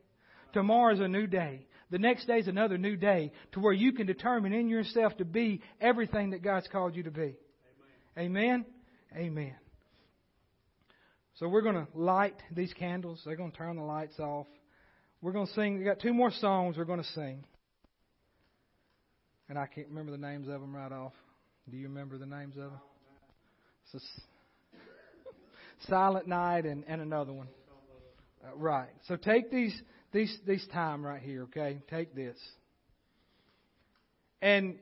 Tomorrow's 0.52 1.00
a 1.00 1.08
new 1.08 1.26
day. 1.26 1.66
The 1.90 1.98
next 1.98 2.26
day 2.26 2.38
is 2.38 2.46
another 2.46 2.78
new 2.78 2.96
day 2.96 3.32
to 3.52 3.60
where 3.60 3.72
you 3.72 3.92
can 3.92 4.06
determine 4.06 4.52
in 4.52 4.68
yourself 4.68 5.16
to 5.16 5.24
be 5.24 5.60
everything 5.80 6.30
that 6.30 6.42
God's 6.42 6.68
called 6.68 6.94
you 6.94 7.02
to 7.02 7.10
be. 7.10 7.34
Amen? 8.16 8.64
Amen. 9.16 9.54
So 11.40 11.48
we're 11.48 11.62
going 11.62 11.86
to 11.86 11.86
light 11.94 12.36
these 12.54 12.70
candles. 12.74 13.22
They're 13.24 13.34
going 13.34 13.50
to 13.50 13.56
turn 13.56 13.76
the 13.76 13.82
lights 13.82 14.20
off. 14.20 14.46
We're 15.22 15.32
going 15.32 15.46
to 15.46 15.52
sing. 15.54 15.78
we 15.78 15.84
got 15.86 15.98
two 15.98 16.12
more 16.12 16.30
songs 16.30 16.76
we're 16.76 16.84
going 16.84 17.02
to 17.02 17.08
sing. 17.08 17.44
And 19.48 19.58
I 19.58 19.66
can't 19.66 19.88
remember 19.88 20.12
the 20.12 20.18
names 20.18 20.48
of 20.48 20.60
them 20.60 20.76
right 20.76 20.92
off. 20.92 21.14
Do 21.70 21.78
you 21.78 21.88
remember 21.88 22.18
the 22.18 22.26
names 22.26 22.56
of 22.56 22.64
them? 22.64 22.80
It's 23.94 24.04
Silent 25.88 26.28
Night 26.28 26.66
and, 26.66 26.84
and 26.86 27.00
another 27.00 27.32
one. 27.32 27.48
Uh, 28.44 28.54
right. 28.56 28.90
So 29.08 29.16
take 29.16 29.50
these 29.50 29.74
these 30.12 30.36
these 30.46 30.66
time 30.74 31.04
right 31.04 31.22
here, 31.22 31.44
okay? 31.44 31.80
Take 31.88 32.14
this. 32.14 32.36
And 34.42 34.76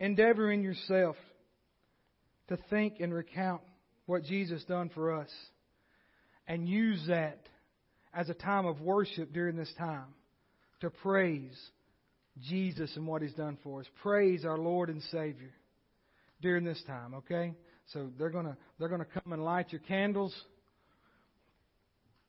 endeavor 0.00 0.50
in 0.50 0.64
yourself 0.64 1.14
to 2.48 2.58
think 2.68 2.94
and 3.00 3.14
recount 3.14 3.62
what 4.08 4.24
Jesus 4.24 4.64
done 4.64 4.90
for 4.94 5.12
us 5.12 5.28
and 6.46 6.66
use 6.66 7.04
that 7.08 7.38
as 8.14 8.30
a 8.30 8.34
time 8.34 8.64
of 8.64 8.80
worship 8.80 9.34
during 9.34 9.54
this 9.54 9.72
time 9.76 10.06
to 10.80 10.88
praise 10.88 11.56
Jesus 12.48 12.90
and 12.96 13.06
what 13.06 13.20
he's 13.20 13.34
done 13.34 13.58
for 13.62 13.80
us. 13.80 13.86
Praise 14.02 14.46
our 14.46 14.56
Lord 14.56 14.88
and 14.88 15.02
Savior 15.10 15.52
during 16.40 16.64
this 16.64 16.82
time, 16.86 17.14
okay? 17.14 17.52
So 17.92 18.08
they're 18.18 18.30
going 18.30 18.46
to 18.46 18.56
they're 18.78 18.88
going 18.88 19.04
to 19.04 19.20
come 19.20 19.32
and 19.32 19.44
light 19.44 19.72
your 19.72 19.82
candles. 19.82 20.34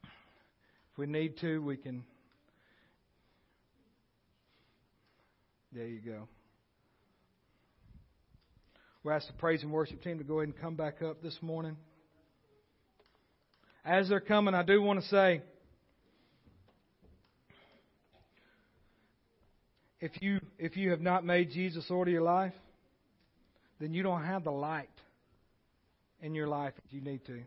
If 0.04 0.98
we 0.98 1.06
need 1.06 1.38
to, 1.40 1.60
we 1.60 1.78
can 1.78 2.04
There 5.72 5.88
you 5.88 6.02
go. 6.02 6.28
We're 9.04 9.14
asked 9.14 9.28
the 9.28 9.34
praise 9.34 9.64
and 9.64 9.72
worship 9.72 10.04
team 10.04 10.18
to 10.18 10.26
go 10.26 10.40
ahead 10.40 10.50
and 10.50 10.62
come 10.62 10.76
back 10.76 11.02
up 11.02 11.22
this 11.22 11.38
morning. 11.42 11.78
As 13.86 14.10
they're 14.10 14.20
coming, 14.20 14.54
I 14.54 14.64
do 14.64 14.82
want 14.82 15.02
to 15.02 15.08
say 15.08 15.42
if 20.02 20.22
you 20.22 20.42
if 20.58 20.76
you 20.76 20.92
have 20.92 21.00
not 21.00 21.26
made 21.26 21.52
Jesus 21.52 21.86
Lord 21.90 22.10
of 22.10 22.12
your 22.12 22.24
life, 22.24 22.54
then 23.80 23.94
you 23.94 24.04
don't 24.04 24.24
have 24.24 24.44
the 24.44 24.52
light 24.52 24.90
in 26.22 26.36
your 26.36 26.48
life 26.48 26.74
that 26.76 26.94
you 26.94 27.00
need 27.00 27.26
to. 27.28 27.42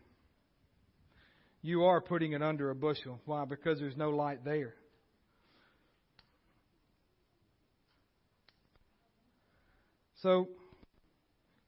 You 1.60 1.84
are 1.84 2.00
putting 2.00 2.32
it 2.32 2.42
under 2.42 2.70
a 2.70 2.74
bushel. 2.74 3.20
Why? 3.26 3.44
Because 3.44 3.78
there's 3.78 3.96
no 3.96 4.08
light 4.08 4.42
there. 4.42 4.74
So 10.22 10.48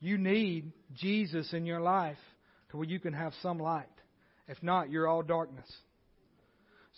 you 0.05 0.19
need 0.19 0.73
Jesus 0.95 1.53
in 1.53 1.67
your 1.67 1.81
life 1.81 2.19
to 2.71 2.77
where 2.77 2.87
you 2.87 3.01
can 3.01 3.13
have 3.13 3.33
some 3.43 3.59
light. 3.59 3.87
If 4.49 4.63
not, 4.63 4.91
you're 4.91 5.09
all 5.09 5.23
darkness. 5.23 5.71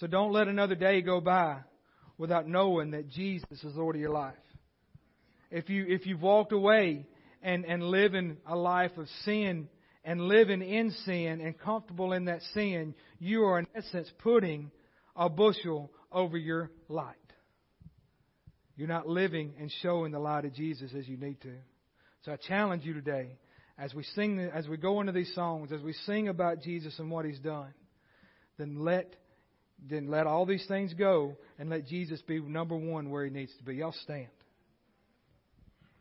So 0.01 0.07
don't 0.07 0.33
let 0.33 0.49
another 0.49 0.75
day 0.75 1.03
go 1.03 1.21
by 1.21 1.59
without 2.19 2.49
knowing 2.49 2.91
that 2.91 3.09
Jesus 3.09 3.47
is 3.51 3.77
Lord 3.77 3.97
of 3.97 4.01
your 4.01 4.13
life. 4.13 4.35
If 5.51 5.71
you 5.71 5.87
if 5.89 6.07
you've 6.07 6.23
walked 6.23 6.53
away 6.53 7.07
and, 7.43 7.65
and 7.65 7.83
living 7.83 8.39
a 8.47 8.57
life 8.57 8.97
of 8.99 9.07
sin 9.25 9.69
and 10.05 10.21
living 10.23 10.63
in 10.63 10.91
sin 11.05 11.41
and 11.41 11.59
comfortable 11.59 12.13
in 12.13 12.27
that 12.27 12.43
sin, 12.55 12.95
you 13.19 13.45
are 13.45 13.59
in 13.59 13.67
essence 13.75 14.11
putting 14.19 14.71
a 15.15 15.29
bushel 15.29 15.91
over 16.11 16.37
your 16.37 16.71
light. 16.89 17.15
You're 18.77 18.89
not 18.89 19.09
living 19.09 19.55
and 19.59 19.73
showing 19.83 20.13
the 20.13 20.19
light 20.19 20.45
of 20.45 20.55
Jesus 20.55 20.93
as 20.97 21.09
you 21.09 21.17
need 21.17 21.41
to. 21.43 21.55
So 22.27 22.33
I 22.33 22.37
challenge 22.37 22.85
you 22.85 22.93
today, 22.93 23.39
as 23.79 23.95
we 23.95 24.03
sing, 24.03 24.41
as 24.41 24.67
we 24.67 24.77
go 24.77 25.01
into 25.01 25.13
these 25.13 25.33
songs, 25.33 25.71
as 25.71 25.81
we 25.81 25.93
sing 25.93 26.27
about 26.27 26.61
Jesus 26.61 26.99
and 26.99 27.09
what 27.09 27.25
He's 27.25 27.39
done, 27.39 27.73
then 28.59 28.85
let, 28.85 29.15
then 29.89 30.09
let 30.09 30.27
all 30.27 30.45
these 30.45 30.67
things 30.67 30.93
go 30.93 31.37
and 31.57 31.71
let 31.71 31.87
Jesus 31.87 32.21
be 32.23 32.41
number 32.41 32.75
one 32.77 33.11
where 33.11 33.25
He 33.25 33.31
needs 33.31 33.53
to 33.59 33.63
be. 33.63 33.77
Y'all 33.77 33.95
stand. 34.03 34.27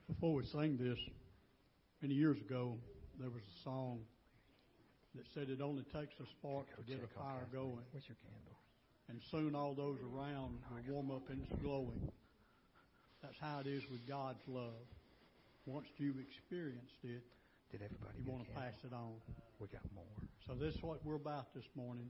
Before 0.07 0.33
we 0.33 0.45
sing 0.47 0.79
this, 0.81 0.97
many 2.01 2.15
years 2.15 2.37
ago, 2.37 2.75
there 3.19 3.29
was 3.29 3.43
a 3.43 3.63
song 3.63 3.99
that 5.13 5.25
said 5.35 5.49
it 5.49 5.61
only 5.61 5.83
takes 5.83 6.15
a 6.19 6.25
spark 6.39 6.65
to 6.75 6.81
get 6.91 7.03
a 7.03 7.19
fire 7.19 7.45
going. 7.53 7.85
Where's 7.91 8.05
your 8.07 8.17
candle? 8.23 8.57
And 9.09 9.21
soon 9.29 9.53
all 9.53 9.75
those 9.75 9.99
around 10.01 10.57
will 10.71 10.91
warm 10.91 11.11
up 11.11 11.29
and 11.29 11.43
it's 11.43 11.61
glowing. 11.61 12.09
That's 13.21 13.37
how 13.39 13.59
it 13.59 13.67
is 13.67 13.83
with 13.91 14.07
God's 14.07 14.41
love. 14.47 14.73
Once 15.65 15.87
you've 15.97 16.19
experienced 16.19 17.01
it, 17.03 17.23
Did 17.71 17.81
everybody 17.81 18.19
you 18.23 18.31
want 18.31 18.45
to 18.47 18.53
pass 18.53 18.73
it 18.83 18.93
on. 18.93 19.13
We 19.59 19.67
got 19.67 19.81
more. 19.95 20.03
So 20.45 20.53
this 20.53 20.75
is 20.75 20.83
what 20.83 21.03
we're 21.03 21.15
about 21.15 21.53
this 21.55 21.65
morning, 21.75 22.09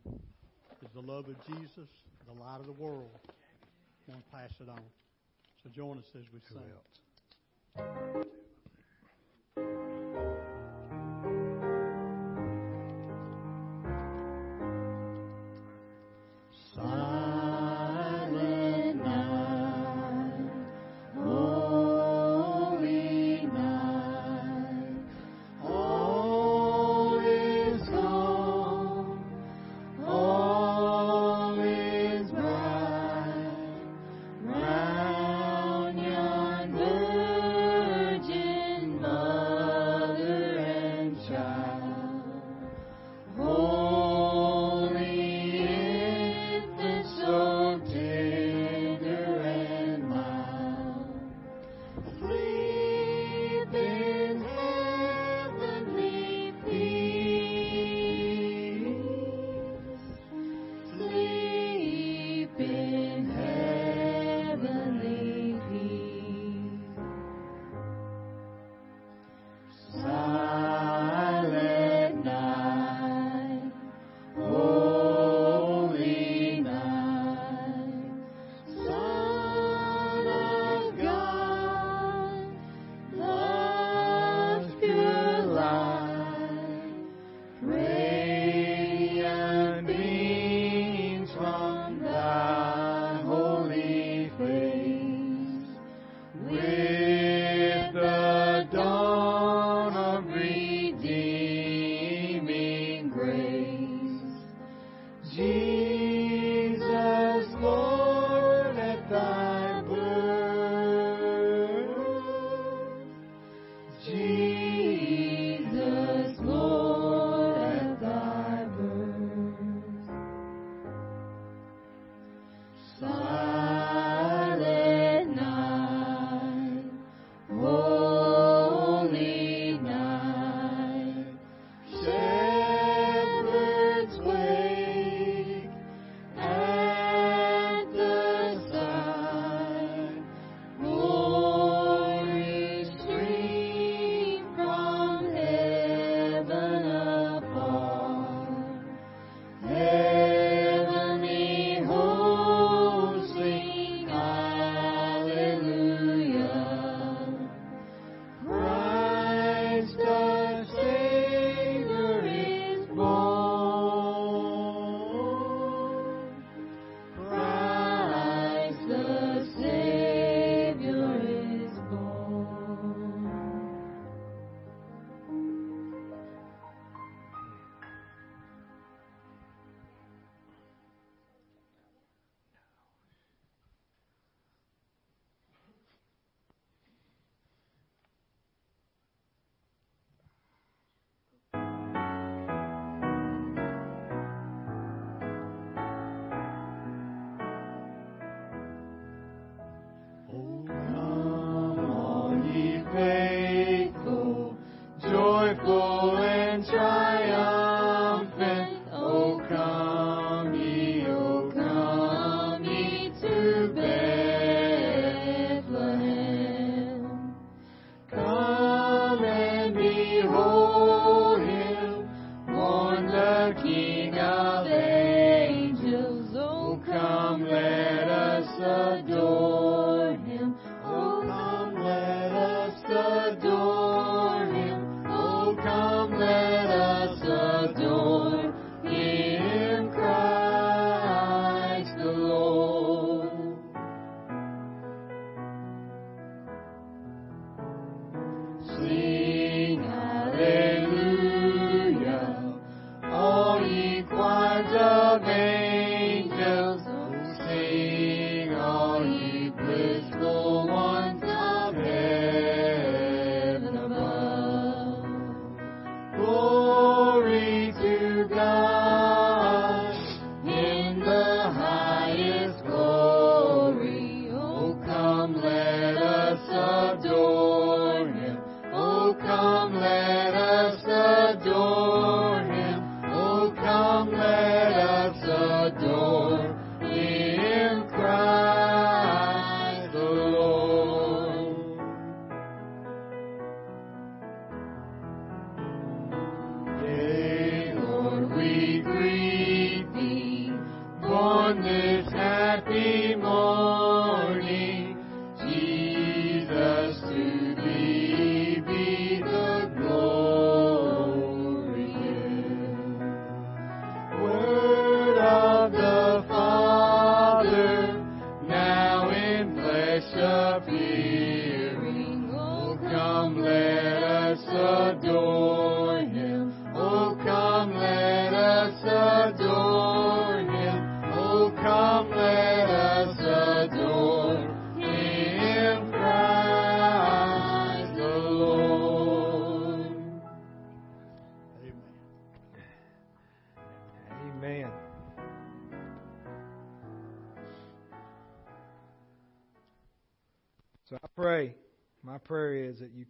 is 0.81 0.89
the 0.93 1.01
love 1.01 1.29
of 1.29 1.35
Jesus, 1.45 1.87
the 2.25 2.33
light 2.33 2.59
of 2.59 2.65
the 2.65 2.73
world. 2.73 3.11
We 4.07 4.13
want 4.13 4.25
to 4.25 4.31
pass 4.31 4.51
it 4.59 4.69
on. 4.69 4.81
So 5.63 5.69
join 5.69 5.97
us 5.97 6.05
as 6.15 6.25
we 6.33 6.39
Who 6.49 6.55
sing. 6.55 6.63
else? 8.17 8.44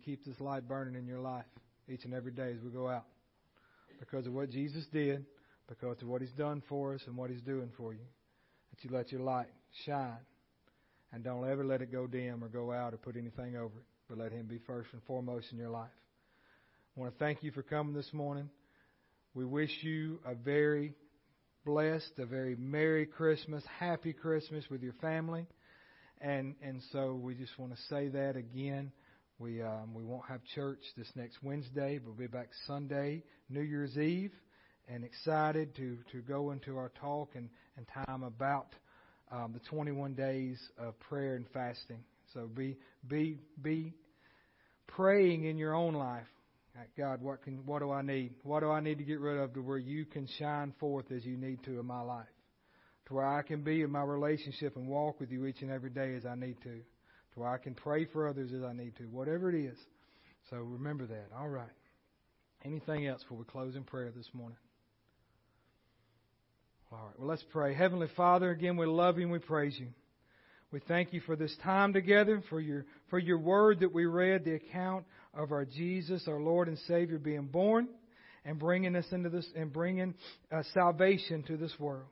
Keep 0.06 0.24
this 0.24 0.39
light 0.39 0.68
burning 0.68 0.95
in 0.95 1.08
your 1.08 1.20
life 1.20 1.45
each 1.91 2.06
and 2.06 2.14
every 2.14 2.32
day 2.32 2.53
as 2.56 2.64
we 2.64 2.70
go 2.70 2.88
out. 2.88 3.06
Because 3.99 4.28
of 4.28 4.34
what 4.34 4.51
Jesus 4.51 4.86
did, 4.93 5.26
because 5.68 6.01
of 6.01 6.08
what 6.08 6.22
He's 6.22 6.32
done 6.32 6.62
for 6.70 6.93
us 6.93 7.01
and 7.08 7.18
what 7.18 7.32
He's 7.32 7.41
doing 7.41 7.72
for 7.76 7.93
you. 7.93 8.06
That 8.70 8.84
you 8.84 8.95
let 8.95 9.12
your 9.12 9.22
light 9.22 9.47
shine. 9.86 10.18
And 11.12 11.24
don't 11.24 11.49
ever 11.49 11.66
let 11.66 11.82
it 11.82 11.91
go 11.91 12.08
dim 12.08 12.43
or 12.43 12.49
go 12.49 12.72
out 12.72 12.93
or 12.93 12.97
put 12.97 13.16
anything 13.16 13.56
over 13.56 13.80
it, 13.80 13.86
but 14.08 14.18
let 14.18 14.32
Him 14.32 14.45
be 14.45 14.60
first 14.68 14.89
and 14.93 15.01
foremost 15.03 15.47
in 15.51 15.58
your 15.58 15.70
life. 15.70 15.89
I 16.95 16.99
want 16.99 17.14
to 17.14 17.20
thank 17.20 17.41
you 17.41 17.51
for 17.51 17.64
coming 17.64 17.93
this 17.93 18.14
morning. 18.14 18.49
We 19.34 19.45
wish 19.45 19.72
you 19.82 20.20
a 20.26 20.36
very 20.36 20.93
blessed, 21.66 22.12
a 22.20 22.26
very 22.26 22.56
Merry 22.56 23.06
Christmas, 23.06 23.64
Happy 23.80 24.14
Christmas 24.14 24.66
with 24.70 24.84
your 24.84 24.93
family. 25.01 25.47
And 26.22 26.56
and 26.62 26.82
so 26.91 27.16
we 27.16 27.34
just 27.34 27.58
want 27.58 27.74
to 27.74 27.82
say 27.89 28.08
that 28.10 28.36
again. 28.36 28.91
We 29.38 29.61
um, 29.61 29.93
we 29.93 30.03
won't 30.03 30.25
have 30.29 30.39
church 30.55 30.79
this 30.95 31.11
next 31.15 31.43
Wednesday, 31.43 31.97
but 31.97 32.07
we'll 32.07 32.27
be 32.27 32.27
back 32.27 32.49
Sunday, 32.67 33.21
New 33.49 33.61
Year's 33.61 33.97
Eve, 33.97 34.31
and 34.88 35.03
excited 35.03 35.75
to 35.75 35.97
to 36.13 36.21
go 36.21 36.51
into 36.51 36.77
our 36.77 36.91
talk 37.01 37.31
and, 37.36 37.49
and 37.75 37.86
time 38.05 38.23
about 38.23 38.67
um, 39.31 39.51
the 39.53 39.59
21 39.69 40.13
days 40.13 40.57
of 40.77 40.97
prayer 41.01 41.36
and 41.36 41.45
fasting. 41.53 41.99
So 42.33 42.47
be 42.47 42.77
be 43.09 43.39
be 43.61 43.93
praying 44.88 45.43
in 45.43 45.57
your 45.57 45.73
own 45.73 45.95
life. 45.95 46.27
God, 46.97 47.21
what 47.21 47.41
can 47.43 47.65
what 47.65 47.79
do 47.79 47.91
I 47.91 48.01
need? 48.01 48.36
What 48.43 48.61
do 48.61 48.71
I 48.71 48.79
need 48.79 48.99
to 48.99 49.03
get 49.03 49.19
rid 49.19 49.38
of 49.38 49.53
to 49.55 49.61
where 49.61 49.77
you 49.77 50.05
can 50.05 50.29
shine 50.39 50.73
forth 50.79 51.11
as 51.11 51.25
you 51.25 51.36
need 51.36 51.61
to 51.65 51.77
in 51.77 51.86
my 51.86 52.01
life? 52.01 52.25
To 53.07 53.15
where 53.15 53.27
I 53.27 53.41
can 53.41 53.63
be 53.63 53.81
in 53.81 53.91
my 53.91 54.03
relationship 54.03 54.77
and 54.77 54.88
walk 54.88 55.19
with 55.19 55.29
you 55.29 55.45
each 55.45 55.61
and 55.61 55.71
every 55.71 55.89
day 55.89 56.15
as 56.15 56.25
I 56.25 56.36
need 56.36 56.55
to. 56.63 56.79
To 57.36 57.41
where 57.41 57.49
I 57.49 57.57
can 57.57 57.75
pray 57.75 58.05
for 58.05 58.27
others 58.27 58.51
as 58.51 58.63
I 58.63 58.73
need 58.73 58.95
to. 58.97 59.03
Whatever 59.03 59.49
it 59.49 59.55
is. 59.55 59.77
So 60.49 60.57
remember 60.57 61.05
that. 61.05 61.27
All 61.38 61.49
right. 61.49 61.69
Anything 62.63 63.05
else 63.05 63.21
before 63.21 63.38
we 63.38 63.45
close 63.45 63.75
in 63.75 63.83
prayer 63.83 64.11
this 64.15 64.29
morning? 64.33 64.57
All 66.91 66.99
right. 67.05 67.19
Well, 67.19 67.27
let's 67.27 67.43
pray. 67.51 67.73
Heavenly 67.73 68.07
Father, 68.15 68.49
again, 68.49 68.77
we 68.77 68.86
love 68.86 69.17
you 69.17 69.23
and 69.23 69.31
we 69.31 69.39
praise 69.39 69.75
you. 69.79 69.88
We 70.71 70.79
thank 70.88 71.13
you 71.13 71.21
for 71.21 71.36
this 71.36 71.55
time 71.63 71.93
together, 71.93 72.43
for 72.49 72.59
your, 72.59 72.86
for 73.09 73.19
your 73.19 73.38
word 73.38 73.81
that 73.81 73.93
we 73.93 74.05
read, 74.05 74.43
the 74.43 74.55
account 74.55 75.05
of 75.33 75.51
our 75.51 75.63
Jesus, 75.63 76.27
our 76.27 76.39
Lord 76.39 76.67
and 76.67 76.77
Savior, 76.88 77.17
being 77.17 77.45
born 77.45 77.88
and 78.43 78.59
bringing 78.59 78.95
us 78.95 79.05
into 79.11 79.29
this, 79.29 79.47
and 79.55 79.71
bringing 79.71 80.13
uh, 80.51 80.63
salvation 80.73 81.43
to 81.43 81.57
this 81.57 81.73
world. 81.79 82.07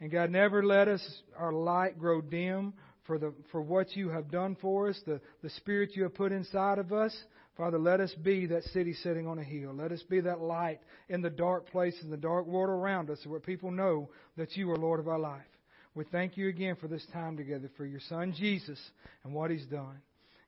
And 0.00 0.10
God, 0.10 0.30
never 0.30 0.62
let 0.62 0.88
us, 0.88 1.06
our 1.36 1.52
light 1.52 1.98
grow 1.98 2.20
dim 2.20 2.74
for 3.06 3.18
the, 3.18 3.32
for 3.50 3.60
what 3.60 3.96
you 3.96 4.08
have 4.08 4.30
done 4.30 4.56
for 4.60 4.88
us, 4.88 5.00
the, 5.06 5.20
the 5.42 5.50
spirit 5.50 5.90
you 5.94 6.02
have 6.04 6.14
put 6.14 6.32
inside 6.32 6.78
of 6.78 6.92
us. 6.92 7.16
Father, 7.56 7.78
let 7.78 8.00
us 8.00 8.14
be 8.22 8.46
that 8.46 8.62
city 8.64 8.94
sitting 8.94 9.26
on 9.26 9.38
a 9.38 9.44
hill. 9.44 9.74
Let 9.74 9.92
us 9.92 10.02
be 10.02 10.20
that 10.20 10.40
light 10.40 10.80
in 11.08 11.20
the 11.20 11.30
dark 11.30 11.70
place, 11.70 11.94
in 12.02 12.10
the 12.10 12.16
dark 12.16 12.46
world 12.46 12.70
around 12.70 13.10
us, 13.10 13.18
where 13.26 13.40
people 13.40 13.70
know 13.70 14.08
that 14.36 14.56
you 14.56 14.70
are 14.70 14.76
Lord 14.76 15.00
of 15.00 15.08
our 15.08 15.18
life. 15.18 15.42
We 15.94 16.04
thank 16.04 16.36
you 16.36 16.48
again 16.48 16.76
for 16.76 16.88
this 16.88 17.04
time 17.12 17.36
together, 17.36 17.70
for 17.76 17.84
your 17.84 18.00
Son 18.08 18.32
Jesus 18.36 18.78
and 19.24 19.34
what 19.34 19.50
He's 19.50 19.66
done. 19.66 20.00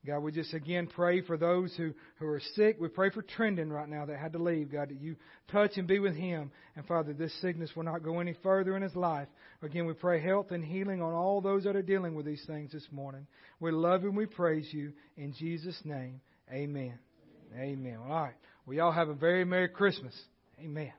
God, 0.04 0.18
we 0.18 0.32
just 0.32 0.52
again 0.52 0.88
pray 0.88 1.20
for 1.20 1.36
those 1.36 1.72
who, 1.76 1.92
who 2.18 2.26
are 2.26 2.40
sick. 2.56 2.76
We 2.80 2.88
pray 2.88 3.10
for 3.10 3.22
Trendon 3.22 3.70
right 3.70 3.88
now 3.88 4.04
that 4.06 4.18
had 4.18 4.32
to 4.32 4.38
leave. 4.38 4.72
God, 4.72 4.90
that 4.90 5.00
you 5.00 5.14
touch 5.50 5.72
and 5.76 5.86
be 5.86 6.00
with 6.00 6.16
him. 6.16 6.50
And 6.74 6.84
Father, 6.86 7.12
this 7.12 7.32
sickness 7.40 7.70
will 7.76 7.84
not 7.84 8.02
go 8.02 8.18
any 8.18 8.34
further 8.42 8.76
in 8.76 8.82
his 8.82 8.96
life. 8.96 9.28
Again, 9.62 9.86
we 9.86 9.92
pray 9.92 10.20
health 10.20 10.50
and 10.50 10.64
healing 10.64 11.00
on 11.00 11.12
all 11.12 11.40
those 11.40 11.62
that 11.64 11.76
are 11.76 11.82
dealing 11.82 12.16
with 12.16 12.26
these 12.26 12.42
things 12.48 12.72
this 12.72 12.86
morning. 12.90 13.28
We 13.60 13.70
love 13.70 14.02
and 14.02 14.16
we 14.16 14.26
praise 14.26 14.68
you. 14.72 14.92
In 15.16 15.32
Jesus' 15.34 15.80
name, 15.84 16.20
amen. 16.52 16.98
Amen. 17.56 17.98
All 18.02 18.22
right. 18.22 18.34
We 18.66 18.80
all 18.80 18.92
have 18.92 19.08
a 19.08 19.14
very 19.14 19.44
Merry 19.44 19.68
Christmas. 19.68 20.14
Amen. 20.60 20.92